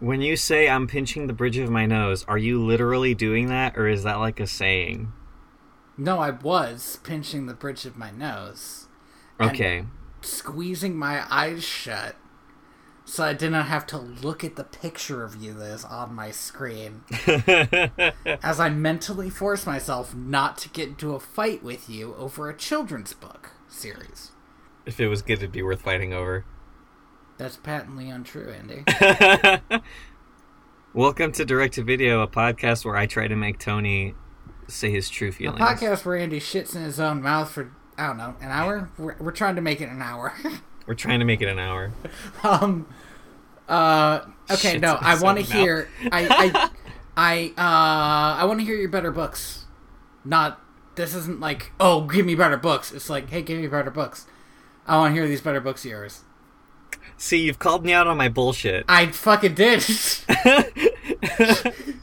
[0.00, 3.76] When you say I'm pinching the bridge of my nose, are you literally doing that
[3.76, 5.12] or is that like a saying?
[5.96, 8.86] No, I was pinching the bridge of my nose,
[9.40, 9.84] And- Okay.
[10.20, 12.16] Squeezing my eyes shut,
[13.04, 16.30] so I didn't have to look at the picture of you that is on my
[16.30, 17.02] screen.
[18.42, 22.56] as I mentally force myself not to get into a fight with you over a
[22.56, 24.32] children's book series.
[24.86, 26.44] if it was good, it'd be worth fighting over.
[27.38, 28.84] That's patently untrue, Andy.
[30.94, 34.14] Welcome to Direct to Video, a podcast where I try to make Tony
[34.66, 35.60] say his true feelings.
[35.60, 38.88] A podcast where Andy shits in his own mouth for I don't know an hour.
[38.96, 40.32] We're, we're trying to make it an hour.
[40.86, 41.92] We're trying to make it an hour.
[42.42, 42.86] um.
[43.68, 44.20] Uh.
[44.50, 44.70] Okay.
[44.70, 45.90] Shit's no, I want to hear.
[46.10, 46.26] I.
[46.30, 46.70] I.
[47.16, 47.52] I.
[47.58, 48.40] Uh.
[48.40, 49.66] I want to hear your better books.
[50.24, 50.58] Not.
[50.94, 52.90] This isn't like oh give me better books.
[52.90, 54.24] It's like hey give me better books.
[54.86, 56.22] I want to hear these better books of yours.
[57.18, 58.86] See, you've called me out on my bullshit.
[58.88, 59.82] I fucking did.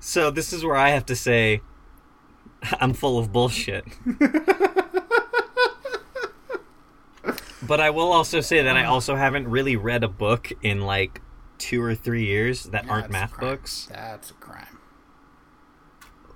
[0.00, 1.62] So this is where I have to say
[2.80, 3.84] I'm full of bullshit.
[7.62, 8.92] but I will also say that I ah.
[8.92, 11.20] also haven't really read a book in like
[11.58, 14.78] two or three years that aren't math books, That's a crime.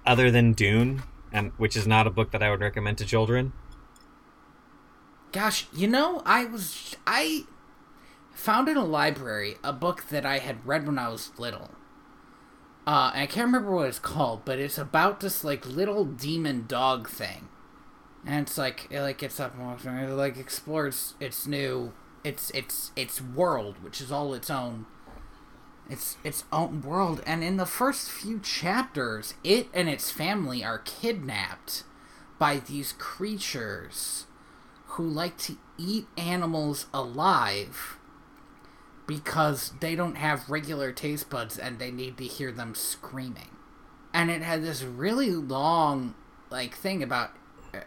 [0.05, 3.53] other than Dune, and which is not a book that I would recommend to children.
[5.31, 7.45] Gosh, you know, I was I
[8.33, 11.71] found in a library a book that I had read when I was little.
[12.85, 17.09] Uh, I can't remember what it's called, but it's about this like little demon dog
[17.09, 17.49] thing,
[18.27, 21.93] and it's like it like gets up and walks around, it like explores its new
[22.25, 24.87] its its its world, which is all its own.
[25.89, 30.79] Its its own world, and in the first few chapters, it and its family are
[30.79, 31.85] kidnapped
[32.39, 34.27] by these creatures
[34.87, 37.99] who like to eat animals alive
[39.07, 43.57] because they don't have regular taste buds and they need to hear them screaming.
[44.15, 46.15] And it had this really long
[46.51, 47.31] like thing about
[47.75, 47.81] uh,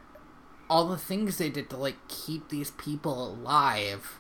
[0.70, 4.20] all the things they did to like keep these people alive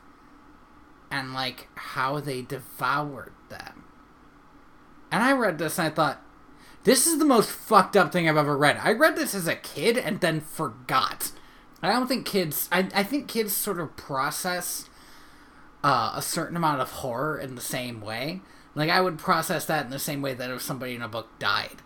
[1.11, 3.83] and like how they devoured them.
[5.11, 6.21] And I read this and I thought
[6.83, 8.79] this is the most fucked up thing I've ever read.
[8.81, 11.31] I read this as a kid and then forgot.
[11.81, 12.69] I don't think kids.
[12.71, 14.89] I, I think kids sort of process
[15.85, 18.41] uh, a certain amount of horror in the same way.
[18.73, 21.37] Like I would process that in the same way that if somebody in a book
[21.39, 21.77] died.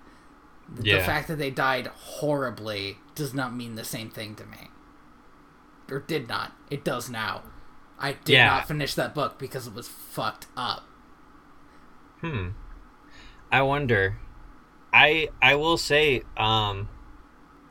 [0.82, 0.98] yeah.
[1.00, 4.70] The fact that they died horribly does not mean the same thing to me.
[5.92, 6.54] Or did not.
[6.70, 7.44] It does now.
[8.00, 8.48] I did Yeah.
[8.48, 10.86] not finish that book because it was fucked up.
[12.22, 12.50] Hmm.
[13.52, 14.18] I wonder.
[14.94, 16.88] I I will say, um,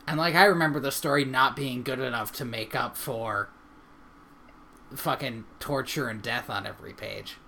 [0.06, 3.48] And like I remember the story not being good enough to make up for
[4.94, 7.40] fucking torture and death on every page.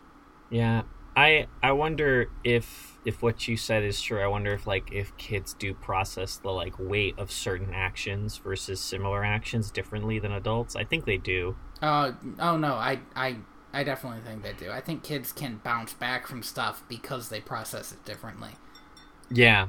[0.51, 0.83] yeah,
[1.17, 4.21] I I wonder if if what you said is true.
[4.21, 8.81] I wonder if like if kids do process the like weight of certain actions versus
[8.81, 10.77] similar actions differently than adults.
[10.77, 11.57] I think they do.
[11.83, 13.39] Uh, oh no, I, I,
[13.73, 14.71] I definitely think they do.
[14.71, 18.59] I think kids can bounce back from stuff because they process it differently.
[19.31, 19.69] Yeah,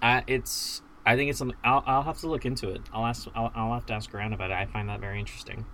[0.00, 2.82] I it's I think it's something I'll I'll have to look into it.
[2.92, 4.54] I'll ask I'll, I'll have to ask around about it.
[4.54, 5.66] I find that very interesting.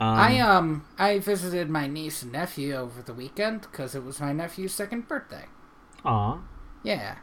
[0.00, 4.20] Um, I um I visited my niece and nephew over the weekend because it was
[4.20, 5.46] my nephew's second birthday.
[6.04, 6.38] Aw.
[6.82, 7.16] Yeah.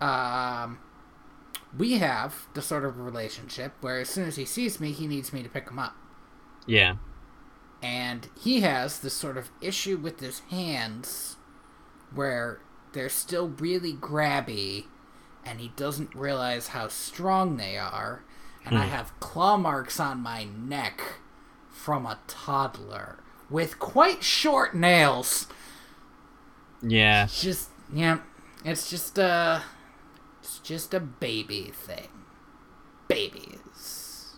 [0.00, 0.78] Um,
[1.76, 5.32] we have the sort of relationship where as soon as he sees me, he needs
[5.32, 5.96] me to pick him up.
[6.66, 6.94] Yeah.
[7.82, 11.36] And he has this sort of issue with his hands
[12.14, 12.60] where
[12.92, 14.86] they're still really grabby
[15.44, 18.24] and he doesn't realize how strong they are.
[18.64, 18.88] And I Hmm.
[18.88, 21.02] have claw marks on my neck
[21.80, 23.18] from a toddler
[23.48, 25.46] with quite short nails.
[26.82, 27.24] Yeah.
[27.24, 28.18] It's just yeah,
[28.64, 29.62] it's just a
[30.40, 32.08] it's just a baby thing.
[33.08, 34.36] Babies.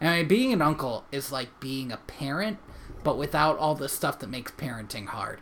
[0.00, 2.58] I mean, being an uncle is like being a parent,
[3.02, 5.40] but without all the stuff that makes parenting hard.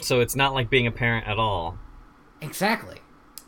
[0.00, 1.76] So it's not like being a parent at all.
[2.40, 3.00] Exactly.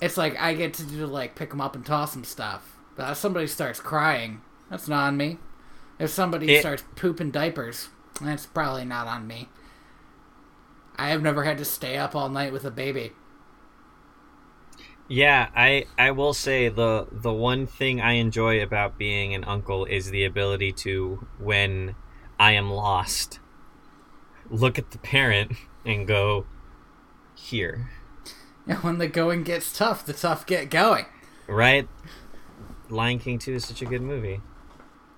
[0.02, 2.76] It's like I get to do like pick them up and toss them stuff.
[2.96, 5.38] But if somebody starts crying, that's not on me.
[5.98, 7.88] If somebody It- starts pooping diapers,
[8.20, 9.48] that's probably not on me.
[10.96, 13.12] I have never had to stay up all night with a baby.
[15.08, 19.84] Yeah, I I will say the the one thing I enjoy about being an uncle
[19.84, 21.94] is the ability to when
[22.40, 23.38] I am lost
[24.50, 25.52] look at the parent
[25.84, 26.46] and go
[27.34, 27.88] here,
[28.66, 31.06] And when the going gets tough, the tough get going.
[31.46, 31.88] right?
[32.88, 34.40] Lion King 2 is such a good movie.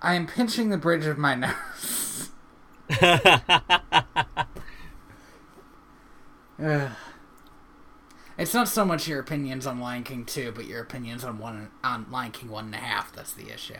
[0.00, 2.30] I am pinching the bridge of my nose.
[8.38, 11.70] It's not so much your opinions on Lion King 2, but your opinions on one
[11.82, 13.12] on Lion King one and a half.
[13.12, 13.74] That's the issue.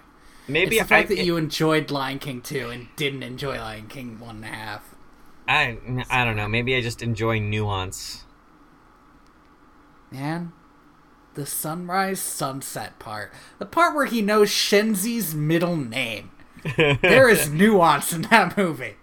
[0.48, 3.86] Maybe it's the fact I, that you enjoyed Lion King 2 and didn't enjoy Lion
[3.86, 4.96] King one and a half.
[5.46, 5.78] I
[6.10, 6.48] I don't know.
[6.48, 8.24] Maybe I just enjoy nuance.
[10.10, 10.52] Man,
[11.38, 16.32] the sunrise sunset part, the part where he knows Shenzi's middle name.
[16.76, 18.96] There is nuance in that movie.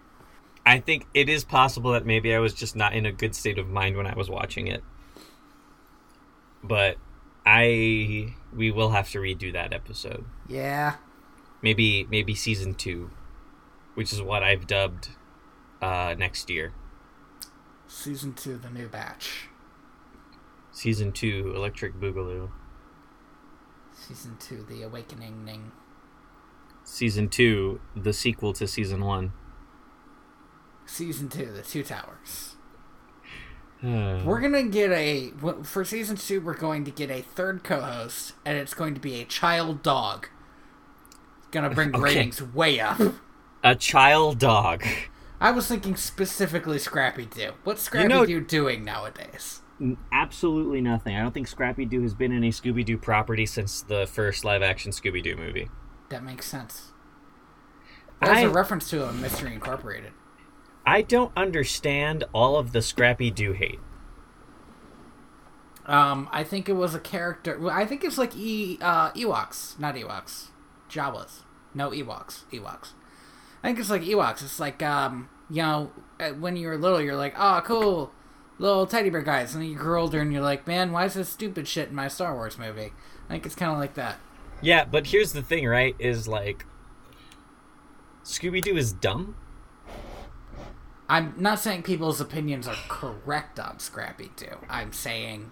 [0.65, 3.57] I think it is possible that maybe I was just not in a good state
[3.57, 4.83] of mind when I was watching it.
[6.61, 6.97] But
[7.45, 10.25] I we will have to redo that episode.
[10.49, 10.95] Yeah.
[11.61, 13.09] Maybe maybe season 2,
[13.93, 15.07] which is what I've dubbed
[15.81, 16.73] uh next year.
[17.87, 19.47] Season 2, the new batch.
[20.75, 22.49] Season 2 Electric Boogaloo.
[23.93, 25.45] Season 2, the awakening.
[25.45, 25.71] Ning.
[26.83, 29.31] Season 2 the sequel to season 1.
[30.85, 32.55] Season 2, the Two Towers.
[33.81, 35.31] Uh, We're gonna get a
[35.63, 36.41] for season two.
[36.41, 40.27] We're going to get a third co-host, and it's going to be a child dog.
[41.39, 42.01] It's gonna bring Okay.
[42.03, 42.99] ratings way up.
[43.63, 44.83] a child dog.
[45.39, 47.51] I was thinking specifically Scrappy Doo.
[47.63, 49.61] What's Scrappy You know- Doo doing nowadays?
[50.11, 51.15] Absolutely nothing.
[51.15, 54.45] I don't think Scrappy Doo has been in a Scooby Doo property since the first
[54.45, 55.69] live action Scooby Doo movie.
[56.09, 56.91] That makes sense.
[58.21, 60.13] That's I- a reference to a Mystery Incorporated.
[60.85, 63.79] I don't understand all of the Scrappy Doo hate.
[65.87, 67.69] Um, I think it was a character.
[67.69, 70.47] I think it's like e uh, Ewoks, not Ewoks,
[70.89, 71.41] Jawas.
[71.73, 72.89] No Ewoks, Ewoks.
[73.63, 74.41] I think it's like Ewoks.
[74.43, 78.11] It's like um, you know, uh, when you were little, you're like, oh, cool,
[78.57, 81.15] little teddy bear guys, and then you grow older and you're like, man, why is
[81.15, 82.93] this stupid shit in my Star Wars movie?
[83.27, 84.17] I think it's kind of like that.
[84.61, 85.95] Yeah, but here's the thing, right?
[85.99, 86.65] Is like
[88.23, 89.35] Scooby Doo is dumb.
[91.07, 94.57] I'm not saying people's opinions are correct on Scrappy Doo.
[94.69, 95.51] I'm saying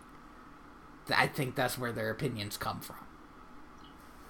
[1.08, 2.96] that I think that's where their opinions come from.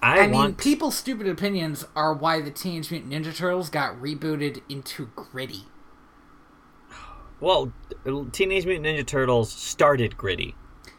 [0.02, 3.98] I, I, mean, want people's stupid opinions are why the Teenage Mutant Ninja Turtles got
[3.98, 5.64] rebooted into gritty.
[7.44, 7.72] Well,
[8.32, 10.54] Teenage Mutant Ninja Turtles started gritty.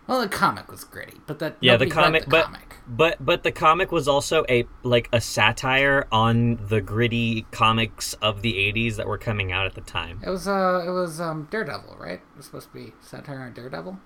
[0.07, 2.75] Well, the comic was gritty, but that Yeah, the comic, the but comic.
[2.87, 8.43] but but the comic was also a like a satire on the gritty comics of
[8.43, 10.19] the '80s that were coming out at the time.
[10.23, 12.19] It was uh, it was um Daredevil, right?
[12.21, 13.97] It was supposed to be satire on Daredevil.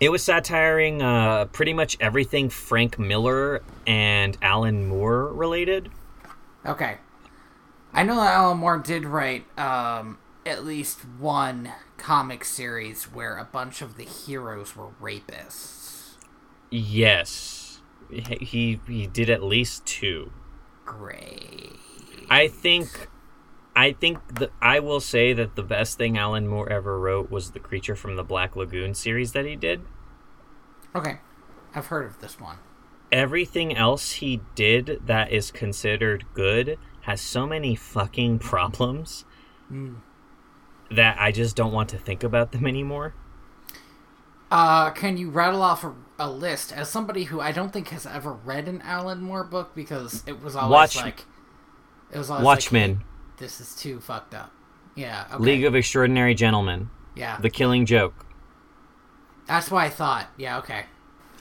[0.00, 5.90] It was satiring uh, pretty much everything Frank Miller and Alan Moore related.
[6.64, 6.98] Okay,
[7.92, 10.16] I know that Alan Moore did write um
[10.46, 16.14] at least one comic series where a bunch of the heroes were rapists.
[16.70, 17.80] Yes,
[18.10, 20.32] he he did at least two.
[20.84, 21.76] Great.
[22.28, 23.08] I think
[23.74, 27.50] I think that I will say that the best thing Alan Moore ever wrote was
[27.50, 29.82] the Creature from the Black Lagoon series that he did.
[30.94, 31.18] Okay,
[31.74, 32.58] I've heard of this one.
[33.12, 39.24] Everything else he did that is considered good has so many fucking problems
[39.68, 39.94] hmm.
[40.90, 43.14] That I just don't want to think about them anymore.
[44.50, 48.04] Uh, can you rattle off a, a list as somebody who I don't think has
[48.04, 51.24] ever read an Alan Moore book because it was always Watch- like
[52.10, 53.04] it was always Watchmen, Like, hey,
[53.38, 54.50] this is too fucked up.
[54.96, 55.26] Yeah.
[55.32, 55.42] Okay.
[55.44, 57.38] League of Extraordinary Gentlemen, yeah.
[57.40, 58.26] The Killing Joke.
[59.46, 60.28] That's what I thought.
[60.36, 60.58] Yeah.
[60.58, 60.84] Okay.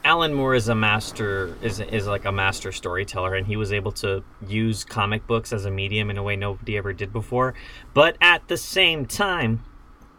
[0.04, 3.92] Alan Moore is a master is is like a master storyteller and he was able
[3.94, 7.54] to use comic books as a medium in a way nobody ever did before.
[7.94, 9.64] But at the same time,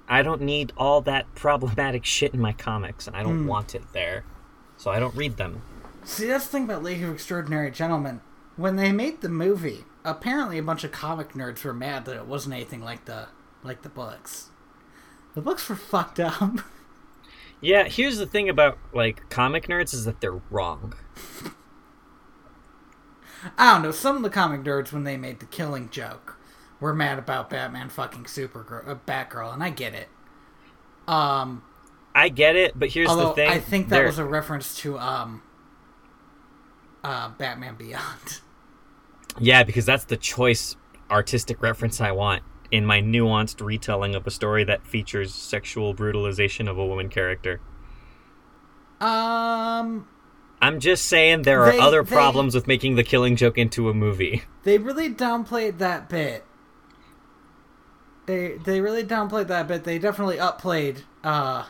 [0.09, 3.47] I don't need all that problematic shit in my comics and I don't hmm.
[3.47, 4.24] want it there.
[4.76, 5.62] So I don't read them.
[6.05, 8.20] See, that's the thing about League of Extraordinary Gentlemen.
[8.57, 12.26] When they made the movie, apparently a bunch of comic nerds were mad that it
[12.26, 13.28] wasn't anything like the
[13.62, 14.49] like the books.
[15.35, 16.61] The books were fucked up.
[17.61, 20.95] Yeah, here's the thing about like comic nerds is that they're wrong.
[23.57, 23.91] I don't know.
[23.91, 26.37] Some of the comic nerds, when they made the Killing Joke,
[26.79, 30.09] were mad about Batman fucking Supergirl, uh, Batgirl, and I get it.
[31.09, 31.63] Um,
[32.15, 33.49] I get it, but here's the thing.
[33.51, 35.43] I think that they're- was a reference to um,
[37.05, 38.41] uh, Batman Beyond.
[39.39, 40.75] Yeah, because that's the choice
[41.09, 46.68] artistic reference I want in my nuanced retelling of a story that features sexual brutalization
[46.68, 47.61] of a woman character.
[49.01, 50.07] Um,
[50.61, 53.89] I'm just saying there are They- other they- problems with making the killing joke into
[53.89, 54.43] a movie.
[54.64, 56.45] they really downplayed that bit.
[58.27, 59.85] They they really downplayed that bit.
[59.85, 61.03] They definitely upplayed.
[61.25, 61.64] Uh,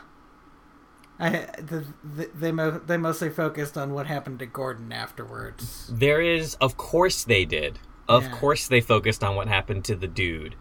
[1.19, 5.91] I the, the, they mo- they mostly focused on what happened to Gordon afterwards.
[5.93, 7.79] There is, of course, they did.
[8.09, 8.31] Of Yeah.
[8.39, 10.57] course, they focused on what happened to the dude.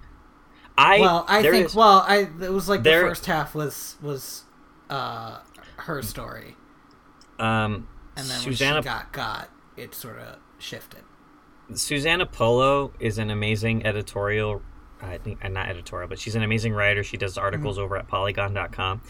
[0.80, 3.98] I Well, I think is- well, I it was like there- the first half was
[4.02, 4.44] was
[4.90, 5.40] uh
[5.78, 6.56] her story,
[7.38, 11.02] um, and then Susanna when she got got, it sort of shifted.
[11.74, 14.62] Susana Polo is an amazing editorial.
[15.02, 17.04] I think uh, not editorial, but she's an amazing writer.
[17.04, 19.02] She does articles over at Polygon.com.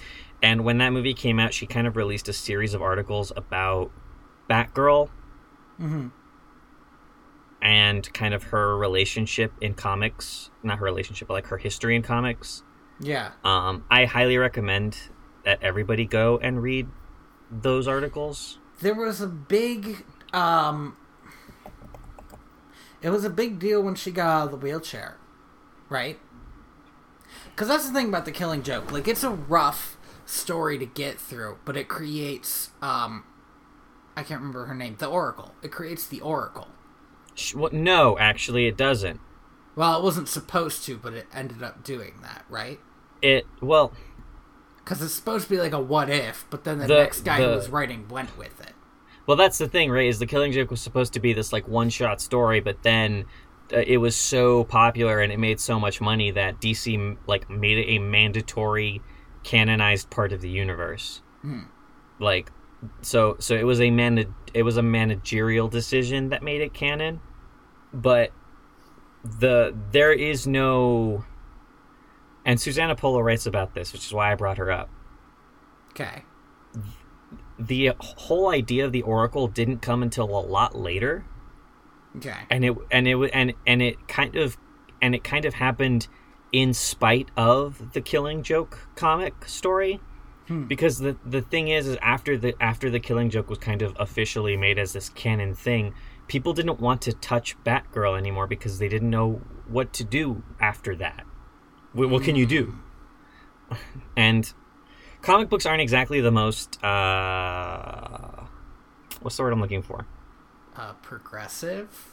[0.41, 3.91] And when that movie came out, she kind of released a series of articles about
[4.49, 5.09] Batgirl
[5.77, 6.07] hmm
[7.61, 10.49] and kind of her relationship in comics.
[10.63, 12.63] Not her relationship, but like her history in comics.
[13.01, 14.97] Yeah, Um, I highly recommend
[15.45, 16.87] that everybody go and read
[17.49, 18.59] those articles.
[18.81, 20.03] there was a big
[20.33, 20.97] um.
[23.01, 25.15] It was a big deal when she got out of the wheelchair,
[25.87, 26.19] right?
[27.51, 28.91] Because that's the thing about the Killing Joke.
[28.91, 33.23] Like, it's a rough story to get through, but it creates um.
[34.17, 34.97] I can't remember her name.
[34.99, 35.53] The Oracle.
[35.61, 36.67] It creates the Oracle.
[37.39, 39.19] Sh- well, no, actually, it doesn't.
[39.75, 42.79] Well, it wasn't supposed to, but it ended up doing that, right?
[43.21, 43.93] It well,
[44.77, 47.37] Because it's supposed to be like a what if, but then the, The- next guy
[47.37, 48.73] who was writing went with it.
[49.25, 50.07] Well, that's the thing, right?
[50.07, 53.25] Is the Killing Joke was supposed to be this like one-shot story, but then
[53.71, 57.77] uh, it was so popular and it made so much money that DC like made
[57.77, 59.01] it a mandatory
[59.43, 61.21] canonized part of the universe.
[61.43, 61.61] Hmm.
[62.17, 62.51] Like,
[63.01, 67.19] so so it was a man it was a managerial decision that made it canon,
[67.93, 68.31] but
[69.23, 71.25] the there is no.
[72.45, 74.89] And Susana Polo writes about this, which is why I brought her up
[75.91, 76.23] Okay.
[77.59, 81.25] the whole idea of the oracle didn't come until a lot later
[82.17, 82.33] Okay.
[82.49, 84.57] and it and it and and it kind of
[85.01, 86.07] and it kind of happened
[86.51, 89.99] in spite of the killing joke comic story
[90.47, 90.63] Hmm.
[90.63, 93.95] because the the thing is is after the after the killing joke was kind of
[93.99, 95.93] officially made as this canon thing
[96.29, 100.95] people didn't want to touch batgirl anymore because they didn't know what to do after
[100.95, 101.25] that
[101.91, 102.75] what, what can you do
[104.15, 104.53] and
[105.21, 108.43] comic books aren't exactly the most uh
[109.21, 110.05] what's the word i'm looking for
[110.77, 112.07] Uh, progressive.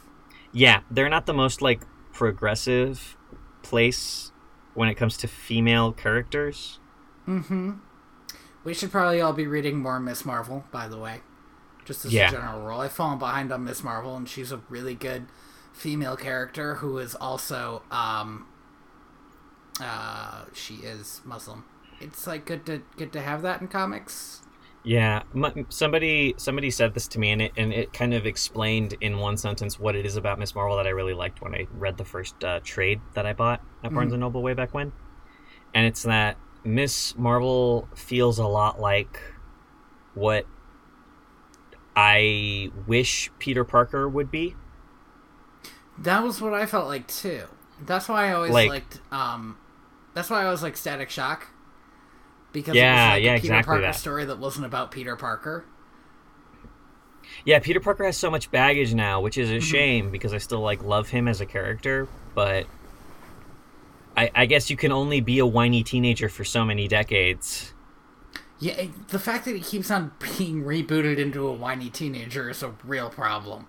[0.51, 3.15] yeah, they're not the most like progressive
[3.61, 4.31] place
[4.73, 6.79] when it comes to female characters.
[7.27, 7.71] Mm-hmm.
[8.63, 11.21] We should probably all be reading more Miss Marvel, by the way.
[11.87, 12.27] Just as Yeah.
[12.27, 12.81] a general rule.
[12.81, 15.27] I've fallen behind on Miss Marvel, and she's a really good
[15.71, 18.45] female character who is also, um,
[19.79, 21.63] uh, she is Muslim.
[22.01, 24.41] It's like good to good to have that in comics.
[24.83, 25.23] Yeah,
[25.69, 29.37] somebody somebody said this to me, and it and it kind of explained in one
[29.37, 32.05] sentence what it is about Miss Marvel that I really liked when I read the
[32.05, 34.91] first uh, trade that I bought at Barnes and Noble way back when,
[35.73, 39.19] and it's that Miss Marvel feels a lot like
[40.13, 40.45] what
[41.99, 44.55] I wish Peter Parker would be.
[45.97, 47.43] That was what I felt like too.
[47.83, 49.01] That's why I always Like- liked.
[49.11, 49.57] Um,
[50.13, 51.47] that's why I was like Static Shock.
[52.53, 53.95] Because Yeah, it was like yeah, a Peter exactly Parker that.
[53.95, 55.65] story that wasn't about Peter Parker.
[57.45, 60.61] Yeah, Peter Parker has so much baggage now, which is a shame because I still
[60.61, 62.65] like love him as a character, but
[64.15, 67.73] I, I guess you can only be a whiny teenager for so many decades.
[68.59, 72.63] Yeah, it- the fact that he keeps on being rebooted into a whiny teenager is
[72.63, 73.67] a real problem.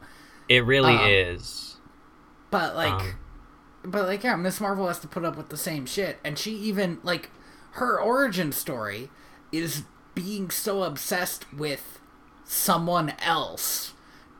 [0.49, 1.76] It really Um, is.
[2.51, 3.14] But like, Um,
[3.84, 6.53] but like, yeah, Miss Marvel has to put up with the same shit, and she
[6.57, 7.30] even like
[7.72, 9.11] her origin story
[9.53, 9.82] is
[10.14, 12.01] being so obsessed with
[12.45, 13.93] someone else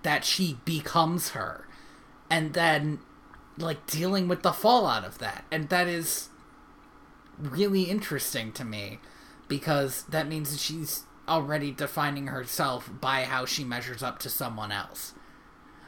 [0.03, 1.67] that she becomes her,
[2.31, 3.01] and then
[3.59, 6.31] like dealing with the fallout of that, and that is
[7.39, 8.99] really interesting to me
[9.49, 14.73] because that means that she's already defining herself by how she measures up to someone
[14.73, 15.15] else.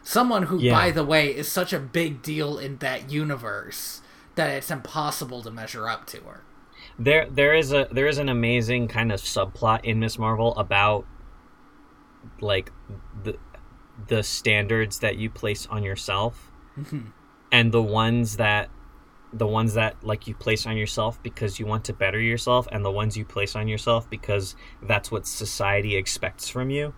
[0.03, 0.73] Someone who, Yeah.
[0.73, 4.01] by the way, is such a big deal in that universe
[4.35, 6.43] that it's impossible to measure up to her.
[6.99, 11.07] There there is a there is an amazing kind of subplot in Miss Marvel about
[12.41, 12.73] like
[13.23, 13.37] the
[14.09, 17.09] the standards that you place on yourself mm-hmm.
[17.53, 18.71] and the ones that
[19.33, 22.85] the ones that like you place on yourself because you want to better yourself and
[22.85, 26.95] the ones you place on yourself because that's what society expects from you.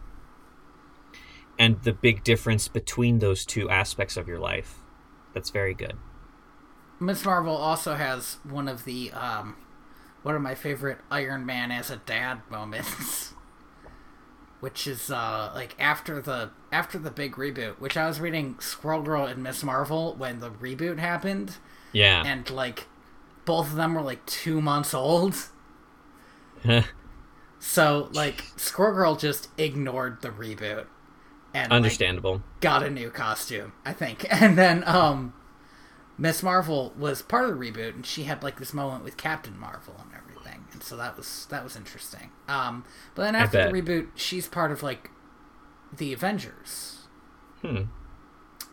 [1.59, 4.79] And the big difference between those two aspects of your life.
[5.35, 5.97] That's very good.
[6.99, 9.57] Miss Marvel also has one of the um,
[10.23, 13.35] one of my favorite Iron Man as a dad moments,
[14.63, 17.81] which is uh, like after the after the big reboot.
[17.81, 21.57] Which I was reading Squirrel Girl and Miss Marvel when the reboot happened,
[21.93, 22.87] yeah and like
[23.45, 25.35] both of them were like two months old.
[27.59, 30.87] So like Squirrel Girl just ignored the reboot
[31.53, 34.27] and like, understandable got a new costume, I think.
[34.31, 35.33] And then um
[36.17, 39.59] Miss Marvel was part of the reboot and she had like this moment with Captain
[39.59, 40.32] Marvel and everything.
[40.73, 42.31] And so that was that was interesting.
[42.49, 45.11] Um but then after the reboot, she's part of like
[45.97, 47.09] the Avengers.
[47.63, 47.83] hmm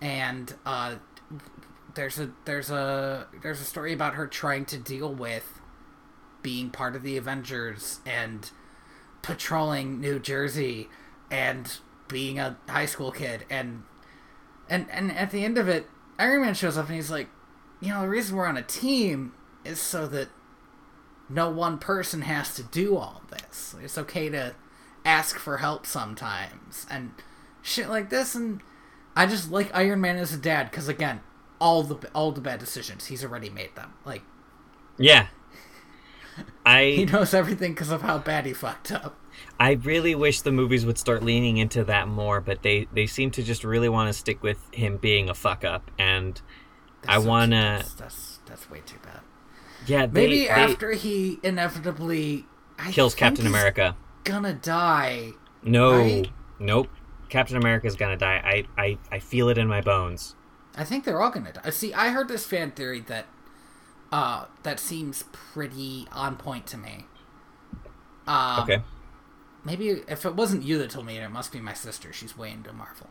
[0.01, 0.95] And uh
[1.95, 5.61] there's a there's a there's a story about her trying to deal with
[6.41, 8.51] being part of the Avengers and
[9.21, 10.89] patrolling New Jersey
[11.29, 11.77] and
[12.07, 13.83] being a high school kid and
[14.69, 15.87] and and at the end of it
[16.17, 17.29] Iron Man shows up and he's like,
[17.79, 19.33] you know, the reason we're on a team
[19.63, 20.29] is so that
[21.29, 23.75] no one person has to do all this.
[23.81, 24.55] It's okay to
[25.05, 27.11] ask for help sometimes and
[27.61, 28.61] shit like this and
[29.15, 31.21] I just like Iron Man as a dad cuz again,
[31.59, 33.93] all the all the bad decisions he's already made them.
[34.05, 34.23] Like
[34.97, 35.27] yeah
[36.65, 39.15] I he knows everything because of how bad he fucked up.
[39.59, 43.31] I really wish the movies would start leaning into that more, but they they seem
[43.31, 46.41] to just really want to stick with him being a fuck up, and
[47.07, 49.21] I so- wanna That's, that's that's way too bad.
[49.87, 52.45] Yeah, they, Maybe they- after he inevitably
[52.77, 53.95] I kills Captain he's America.
[54.23, 55.31] Gonna die.
[55.63, 56.29] No, right?
[56.59, 56.87] nope.
[57.29, 58.65] Captain America's gonna die.
[58.77, 60.35] I, I I feel it in my bones.
[60.75, 61.69] I think they're all gonna die.
[61.71, 63.25] See, I heard this fan theory that
[64.11, 67.05] uh that seems pretty on point to me.
[68.27, 68.81] Um, Okay.
[69.65, 72.11] maybe if it wasn't you that told me it, it must be my sister.
[72.13, 73.09] She's way into Marvel.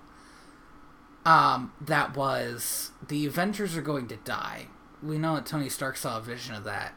[1.25, 4.69] Um, that was the Avengers are going to die.
[5.03, 6.95] We know that Tony Stark saw a vision of that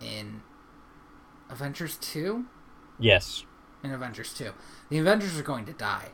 [0.00, 0.42] in
[1.48, 2.46] Avengers two.
[2.98, 3.44] Yes.
[3.82, 4.50] in Avengers 2.
[4.90, 6.08] The Avengers are going to die.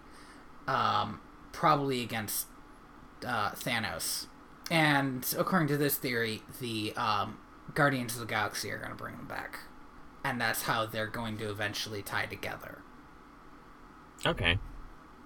[0.68, 1.20] Um,
[1.52, 2.46] probably against
[3.26, 4.26] uh, Thanos.
[4.70, 7.38] And according to this theory, the um,
[7.74, 9.60] Guardians of the Galaxy are going to bring them back.
[10.24, 12.78] And that's how they're going to eventually tie together.
[14.24, 14.58] Okay.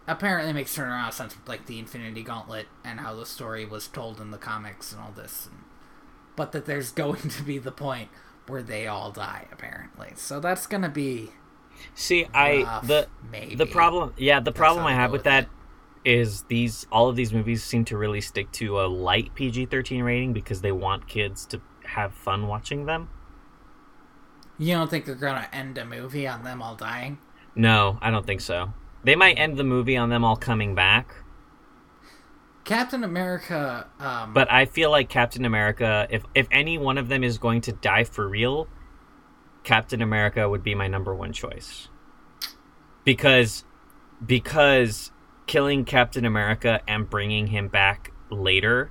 [0.06, 3.64] Apparently, it makes turn around sense with like the Infinity Gauntlet and how the story
[3.64, 5.46] was told in the comics and all this.
[5.50, 5.64] And,
[6.41, 8.09] but that there's going to be the point
[8.47, 10.09] where they all die, apparently.
[10.16, 11.28] So that's going to be
[11.93, 13.57] See, I the maybe.
[13.57, 14.14] the problem.
[14.16, 15.49] Yeah, the problem I have with that
[16.03, 16.11] it.
[16.11, 20.03] is these all of these movies seem to really stick to a light PG thirteen
[20.03, 23.11] rating because they want kids to have fun watching them.
[24.57, 27.18] You don't think they're gonna end a movie on them all dying?
[27.55, 28.72] No, I don't think so.
[29.05, 31.14] They might end the movie on them all coming back,
[32.64, 37.24] Captain America, um, but I feel like Captain America, if if any one of them
[37.24, 38.68] is going to die for real,
[39.64, 41.88] Captain America would be my number one choice.
[43.04, 43.64] Because
[44.24, 45.11] because
[45.46, 48.90] killing Captain America and bringing him back later.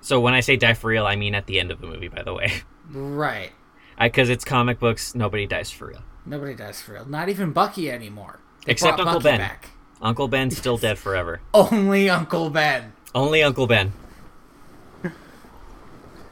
[0.00, 2.08] So when I say die for real, I mean at the end of the movie,
[2.08, 2.62] by the way.
[2.90, 3.52] right?
[4.00, 6.02] Because it's comic books, nobody dies for real.
[6.24, 7.04] Nobody dies for real.
[7.04, 8.40] Not even Bucky anymore.
[8.64, 9.38] They Except Uncle Bucky Ben.
[9.38, 9.70] Back.
[10.00, 11.40] Uncle Ben's still dead forever.
[11.52, 12.92] Only Uncle Ben.
[13.14, 13.92] Only Uncle Ben.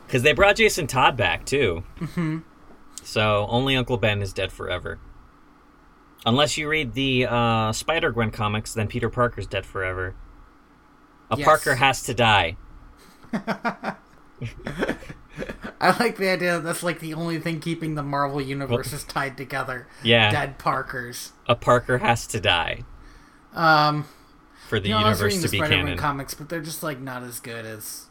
[0.06, 1.82] Because they brought Jason Todd back too.
[1.98, 2.38] Mm-hmm.
[3.02, 4.98] So only Uncle Ben is dead forever.
[6.24, 10.14] Unless you read the uh, Spider Gwen comics, then Peter Parker's dead forever.
[11.30, 11.44] A Yes.
[11.44, 12.56] Parker has to die.
[13.32, 13.96] I
[15.98, 19.88] like the idea that that's like the only thing keeping the Marvel universes tied together.
[20.04, 20.30] Yeah.
[20.30, 21.32] Dead Parkers.
[21.48, 22.84] A Parker has to die
[23.56, 24.06] Um,
[24.68, 25.98] for the you know, universe to be Spider-Man canon.
[25.98, 28.06] comics, but they're just like not as good as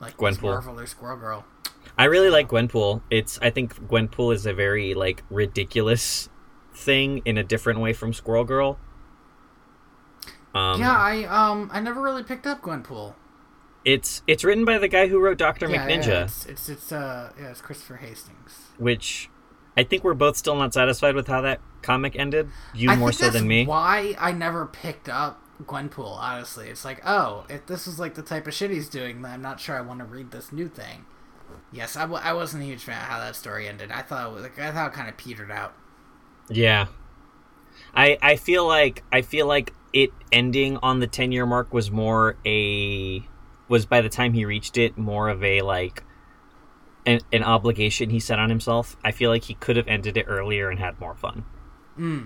[0.00, 0.42] like Gwenpool.
[0.42, 1.44] Marvel or Squirrel Girl.
[1.98, 3.02] I really like Gwenpool.
[3.10, 6.28] It's I think Gwenpool is a very like ridiculous
[6.74, 8.78] thing in a different way from Squirrel Girl.
[10.54, 13.14] Um, yeah, I um I never really picked up Gwenpool.
[13.84, 16.92] it's it's written by the guy who wrote Doctor Yeah, McNinja, yeah, it's, it's it's
[16.92, 18.68] uh yeah it's Christopher Hastings.
[18.78, 19.30] which
[19.80, 22.50] I think we're both still not satisfied with how that comic ended.
[22.74, 23.64] You I more so than me.
[23.64, 26.18] Why I never picked up Gwenpool?
[26.18, 29.32] Honestly, it's like oh, if this is like the type of shit he's doing, then
[29.32, 31.06] I'm not sure I want to read this new thing.
[31.72, 33.90] Yes, I, w- I wasn't a huge fan of how that story ended.
[33.90, 35.72] I thought it was, like I thought it kind of petered out.
[36.50, 36.88] Yeah.
[37.94, 41.90] I I feel like I feel like it ending on the 10 year mark was
[41.90, 43.22] more a
[43.66, 46.04] was by the time he reached it more of a like
[47.06, 48.96] an, an obligation he set on himself.
[49.04, 51.46] I feel like he could have ended it earlier and had more fun.
[51.96, 52.22] Hmm.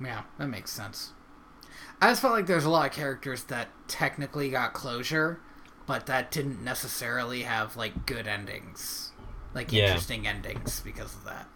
[0.00, 1.12] Yeah, that makes sense.
[2.00, 5.40] I just felt like there's a lot of characters that technically got closure,
[5.86, 9.12] but that didn't necessarily have like good endings,
[9.54, 9.74] like Yeah.
[9.74, 11.48] interesting endings because of that.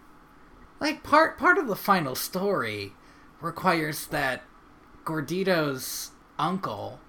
[0.80, 2.94] Like part part of the final story
[3.40, 4.42] requires that
[5.04, 7.00] Gordito's uncle,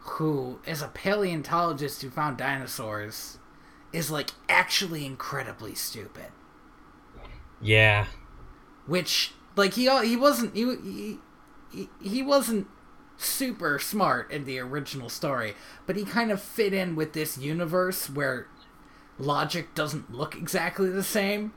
[0.00, 3.37] who is a paleontologist who found dinosaurs,
[3.92, 6.26] is like actually incredibly stupid
[7.60, 8.06] Yeah.
[8.86, 11.18] which like he he wasn't he
[11.72, 12.66] he, he, wasn't
[13.16, 15.54] super smart in the original story
[15.86, 18.46] but he kind of fit in with this universe where
[19.18, 21.52] logic doesn't look exactly the same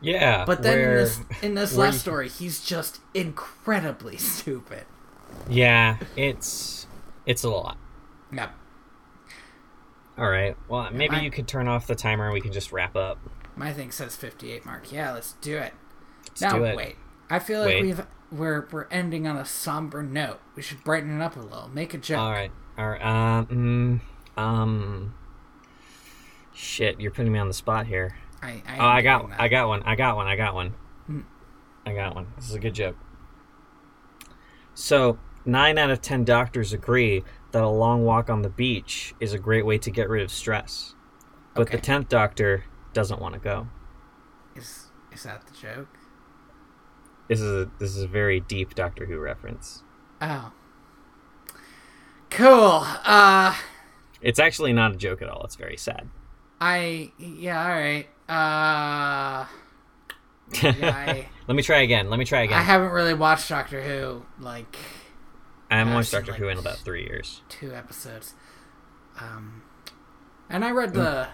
[0.00, 0.44] Yeah.
[0.44, 4.84] but then in this in this last story he's just incredibly stupid
[5.48, 6.86] Yeah, it's
[7.26, 7.76] it's a lot.
[8.32, 8.52] yep
[10.18, 10.56] All right.
[10.68, 13.18] Well, maybe I- you could turn off the timer and we can just wrap up.
[13.56, 15.72] my thing says 58 mark yeah let's do it
[16.28, 16.76] Let's now do it.
[16.76, 16.96] wait
[17.30, 17.82] i feel like Wait.
[17.82, 21.68] we've we're we're ending on a somber note we should brighten it up a little
[21.68, 22.50] make a joke All right.
[22.76, 23.02] All right.
[23.02, 24.00] Um.
[24.36, 25.14] um.
[26.54, 28.16] Shit, you're putting me on the spot here.
[28.42, 29.30] I, I, Oh, I got.
[29.38, 29.82] I got one.
[29.84, 30.26] I got one.
[30.28, 30.74] I got one.
[31.10, 31.24] Mm.
[31.86, 32.26] I got one.
[32.36, 32.96] This is a good joke.
[34.74, 39.32] So, nine out of ten doctors agree that a long walk on the beach is
[39.32, 40.94] a great way to get rid of stress,
[41.54, 43.68] but the tenth doctor doesn't want to go.
[44.54, 45.88] Is is that the joke?
[47.28, 49.82] This is a this is a very deep Doctor Who reference.
[50.20, 50.52] Oh.
[52.30, 52.82] Cool.
[53.04, 53.54] Uh
[54.20, 55.44] It's actually not a joke at all.
[55.44, 56.08] It's very sad.
[56.60, 58.08] I yeah, alright.
[58.28, 59.46] Uh
[60.62, 62.08] yeah, I, Let me try again.
[62.08, 62.58] Let me try again.
[62.58, 64.76] I haven't really watched Doctor Who like
[65.70, 67.42] I haven't I've watched Doctor like, Who in about three years.
[67.48, 68.34] two episodes.
[69.20, 69.62] Um
[70.48, 71.28] and I read the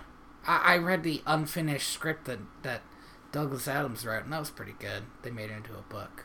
[0.47, 2.83] I, I read the unfinished script that that
[3.33, 5.05] Douglas Adams wrote and that was pretty good.
[5.23, 6.25] They made it into a book.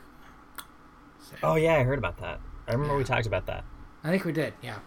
[1.20, 2.40] So, Oh yeah, I heard about that.
[2.66, 3.64] I remember we talked about that.
[4.02, 4.78] I think we did, yeah.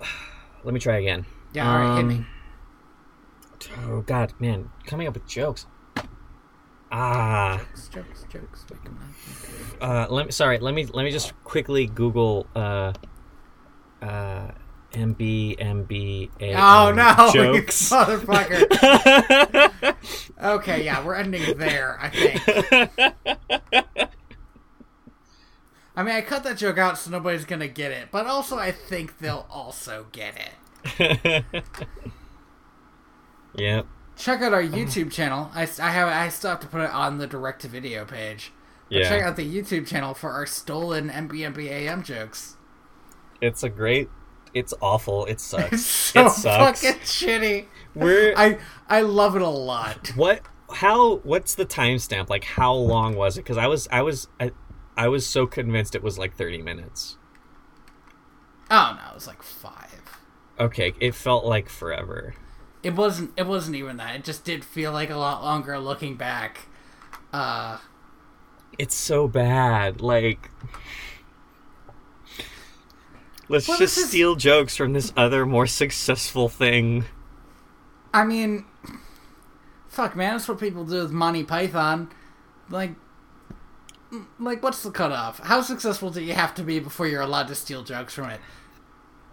[0.64, 1.26] Let me try again.
[1.52, 2.14] Yeah, alright, hit me.
[2.16, 2.26] Um,
[3.86, 5.66] Oh god, man, coming up with jokes.
[6.94, 8.66] Ah, Jokes, jokes, jokes.
[8.70, 9.76] Make 'em laugh.
[9.80, 10.32] uh, let me.
[10.32, 10.84] Sorry, let me.
[10.86, 12.46] Let me just quickly Google.
[12.54, 12.92] Uh,
[14.02, 14.50] uh,
[14.92, 16.30] MB MB.
[16.54, 17.88] Oh no, you Jokes.
[17.90, 18.68] motherfucker.
[20.42, 22.42] Okay, yeah, we're ending there, I think.
[25.94, 28.72] I mean, I cut that joke out so nobody's gonna get it, but also I
[28.72, 30.34] think they'll also get
[30.98, 31.44] it.
[33.54, 33.86] yep.
[34.16, 35.50] Check out our um, YouTube channel.
[35.54, 38.52] I, I have I still have to put it on the direct to video page.
[38.88, 39.08] But Yeah.
[39.08, 42.56] check out the YouTube channel for our stolen MBMBAM jokes.
[43.40, 44.08] It's a great.
[44.54, 45.24] It's awful.
[45.26, 45.72] It sucks.
[45.72, 46.84] It's so it sucks.
[46.84, 47.66] It's fucking shitty.
[47.94, 48.58] We're I
[48.88, 50.12] I love it a lot.
[50.14, 50.42] what?
[50.74, 51.16] How?
[51.16, 52.28] What's the timestamp?
[52.30, 53.42] Like, how long was it?
[53.42, 54.52] Because I was, I was, I,
[54.96, 57.18] I was so convinced it was like thirty minutes.
[58.70, 60.00] Oh no, it was like five.
[60.58, 62.34] Okay, it felt like forever.
[62.82, 63.32] It wasn't.
[63.36, 64.16] It wasn't even that.
[64.16, 66.66] It just did feel like a lot longer looking back.
[67.32, 67.78] Uh,
[68.78, 70.00] It's so bad.
[70.00, 70.50] Like,
[73.48, 77.04] let's Well, just this is- steal jokes from this other, more successful thing.
[78.14, 78.64] I mean,
[79.88, 82.10] fuck, man, that's what people do with Monty Python.
[82.68, 82.94] Like,
[84.38, 85.38] like, what's the cutoff?
[85.38, 88.40] How successful do you have to be before you're allowed to steal jokes from it?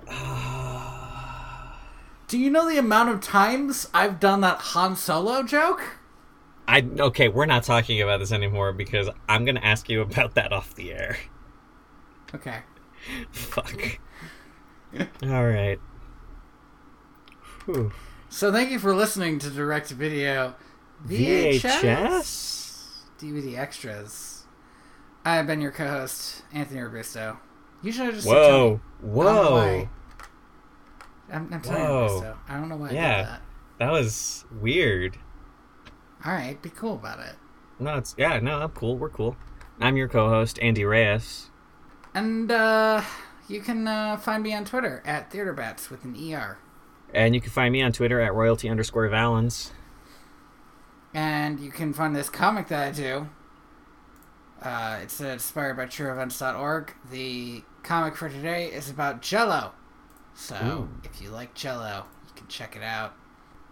[2.29, 5.97] Do you know the amount of times I've done that Han Solo joke?
[6.67, 10.53] I okay, we're not talking about this anymore because I'm gonna ask you about that
[10.53, 11.17] off the air.
[12.35, 12.59] Okay.
[13.31, 13.99] Fuck.
[15.23, 15.79] All right.
[17.65, 17.91] Whew.
[18.29, 20.53] So thank you for listening to Direct Video
[21.07, 23.05] VHS?
[23.17, 24.43] DVD extras.
[25.25, 27.39] I've been your co-host Anthony Robusto.
[27.81, 28.79] Usually I just say Whoa.
[29.01, 29.17] Tony.
[29.27, 29.89] I don't Whoa.
[31.31, 32.07] I'm, I'm Tony Whoa.
[32.07, 32.37] Robusto.
[32.47, 33.17] I don't know why I Yeah.
[33.17, 33.41] did that.
[33.79, 35.17] That was weird.
[36.25, 37.35] All right, be cool about it.
[37.79, 38.97] No, it's yeah, no, I'm cool.
[38.97, 39.37] We're cool.
[39.79, 41.49] I'm your co-host Andy Reyes.
[42.13, 43.01] And uh,
[43.47, 46.57] you can uh, find me on Twitter at TheaterBats with an ER.
[47.13, 49.71] And you can find me on Twitter at royalty underscore Valens.
[51.13, 53.29] And you can find this comic that I do.
[54.61, 56.93] Uh, it's inspired by trueevents.org.
[57.09, 59.71] The comic for today is about Jello.
[60.33, 60.89] So Ooh.
[61.03, 63.13] if you like cello, you can check it out.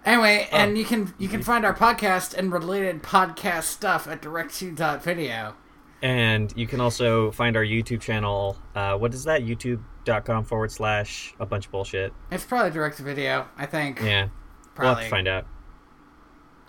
[0.06, 0.58] Anyway, Oh.
[0.58, 5.54] and you can you can find our podcast and related podcast stuff at direct2.video.
[6.02, 8.58] And you can also find our YouTube channel.
[8.76, 9.42] Uh, what is that?
[9.42, 12.14] YouTube.com forward slash a bunch of bullshit.
[12.32, 14.00] It's probably direct to video, I think.
[14.02, 14.24] Yeah.
[14.26, 14.32] We'll
[14.76, 15.04] probably.
[15.04, 15.46] have to find out.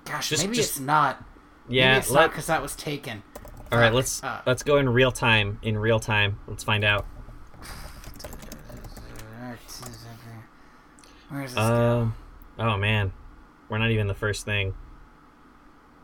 [0.07, 1.22] Gosh, Just- maybe just- it's not.
[1.68, 1.89] Yeah.
[1.93, 3.22] maybe it's not because that was taken.
[3.70, 3.93] all right.
[3.93, 5.59] Let's Uh, let's go in real time.
[5.62, 6.39] In real time.
[6.47, 7.05] Let's find out.
[11.28, 12.00] Where is this go?
[12.00, 12.14] Um.
[12.58, 13.12] Oh man,
[13.68, 14.74] we're not even the first thing.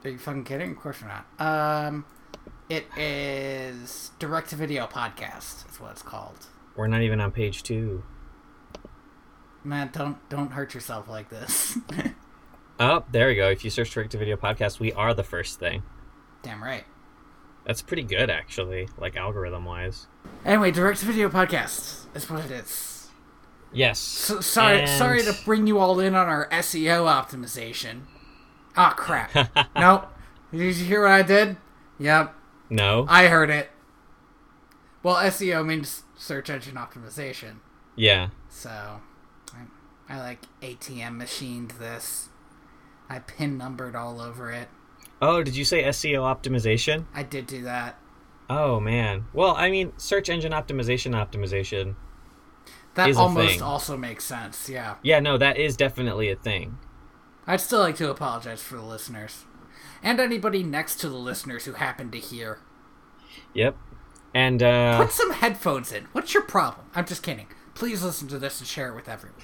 [0.05, 0.73] Are you fucking kidding?
[0.73, 1.25] Of course we're not.
[1.41, 2.05] Um,
[2.69, 5.71] it is direct to video podcast.
[5.71, 6.47] Is what it's called.
[6.77, 8.05] We're not even on page two.
[9.63, 11.79] Man, don't don't hurt yourself like this.
[12.81, 13.49] Oh, there we go.
[13.51, 15.85] If you search direct to video podcast, we are the first thing.
[16.43, 16.83] Damn right.
[17.65, 20.09] That's pretty good, actually, like algorithm wise.
[20.45, 22.94] Anyway, direct to video podcast is what it is.
[23.75, 23.99] Yes.
[23.99, 28.03] So, sorry, And- sorry to bring you all in on our SEO optimization.
[28.77, 29.33] Ah, crap.
[29.77, 30.07] nope.
[30.53, 31.57] Did you hear what I did?
[31.99, 32.35] Yep,
[32.71, 33.07] No.
[33.09, 33.71] I heard it.
[35.03, 37.57] Well, SEO means search engine optimization.
[37.97, 38.31] Yeah.
[38.49, 39.01] So,
[39.53, 39.63] I,
[40.09, 42.31] I like ATM machined this.
[43.09, 44.69] I pin numbered all over it.
[45.21, 47.05] Oh, did you say SEO optimization?
[47.15, 47.99] I did do that.
[48.51, 49.27] Oh man.
[49.33, 51.95] Well, I mean, search engine optimization optimization.
[52.95, 54.97] That almost also makes sense, yeah.
[55.03, 56.79] Yeah, no, that is definitely a thing.
[57.47, 59.45] I'd still like to apologize for the listeners.
[60.03, 62.59] And anybody next to the listeners who happened to hear.
[63.55, 63.77] Yep.
[64.35, 66.05] And uh Put some headphones in.
[66.13, 66.87] What's your problem?
[66.95, 67.47] I'm just kidding.
[67.75, 69.41] Please listen to this and share it with everyone.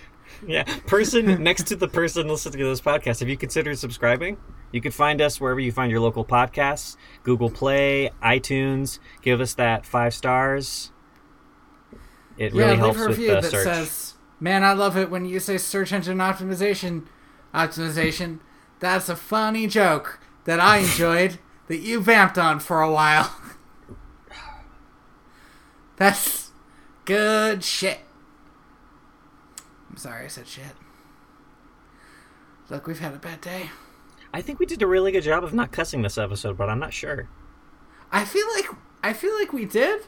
[0.46, 4.36] yeah, person next to the person listening to this podcast, have you considered subscribing?
[4.72, 9.00] You could find us wherever you find your local podcasts, Google Play, iTunes.
[9.22, 10.92] Give us that 5 stars.
[12.40, 13.64] It really yeah, helps leave a with review the that search.
[13.64, 17.06] says, "Man, I love it when you say search engine optimization,
[17.54, 18.40] optimization.
[18.78, 21.38] That's a funny joke that I enjoyed
[21.68, 23.30] that you vamped on for a while.
[25.96, 26.52] That's
[27.04, 28.00] good shit."
[29.90, 30.64] I'm sorry I said shit.
[32.70, 33.68] Look, we've had a bad day.
[34.32, 36.78] I think we did a really good job of not cussing this episode, but I'm
[36.78, 37.28] not sure.
[38.10, 38.66] I feel like
[39.02, 40.06] I feel like we did,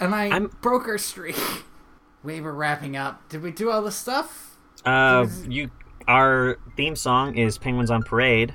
[0.00, 1.36] and I I'm- broke our streak.
[2.22, 3.28] we were wrapping up.
[3.28, 4.56] Did we do all the stuff?
[4.84, 5.70] Uh, you,
[6.08, 8.54] our theme song is "Penguins on Parade."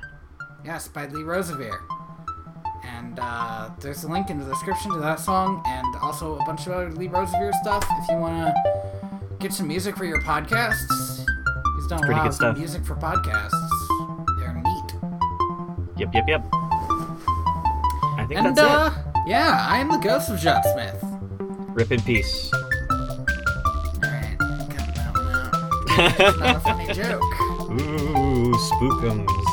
[0.63, 1.79] Yes, by Lee Rosevere.
[2.83, 6.65] And uh, there's a link in the description to that song, and also a bunch
[6.67, 7.85] of other Lee Rosevere stuff.
[8.01, 11.25] If you want to get some music for your podcasts,
[11.75, 12.57] he's done a lot good of stuff.
[12.57, 13.51] music for podcasts.
[14.39, 15.99] They're neat.
[15.99, 16.45] Yep, yep, yep.
[16.53, 18.93] I think And that's uh,
[19.27, 21.03] yeah, I am the ghost of John Smith.
[21.75, 22.49] Rip in peace.
[22.53, 22.59] All
[24.01, 26.39] right, cut that one out.
[26.39, 27.21] Not a funny joke.
[27.69, 29.44] Ooh, spookums.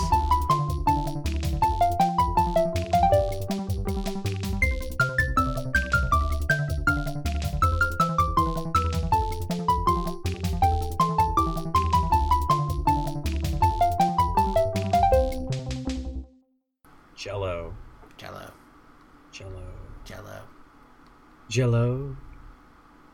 [21.53, 22.17] Jello.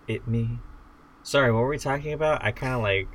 [0.06, 0.60] It me.
[1.24, 2.44] Sorry, what were we talking about?
[2.44, 3.08] I kind of like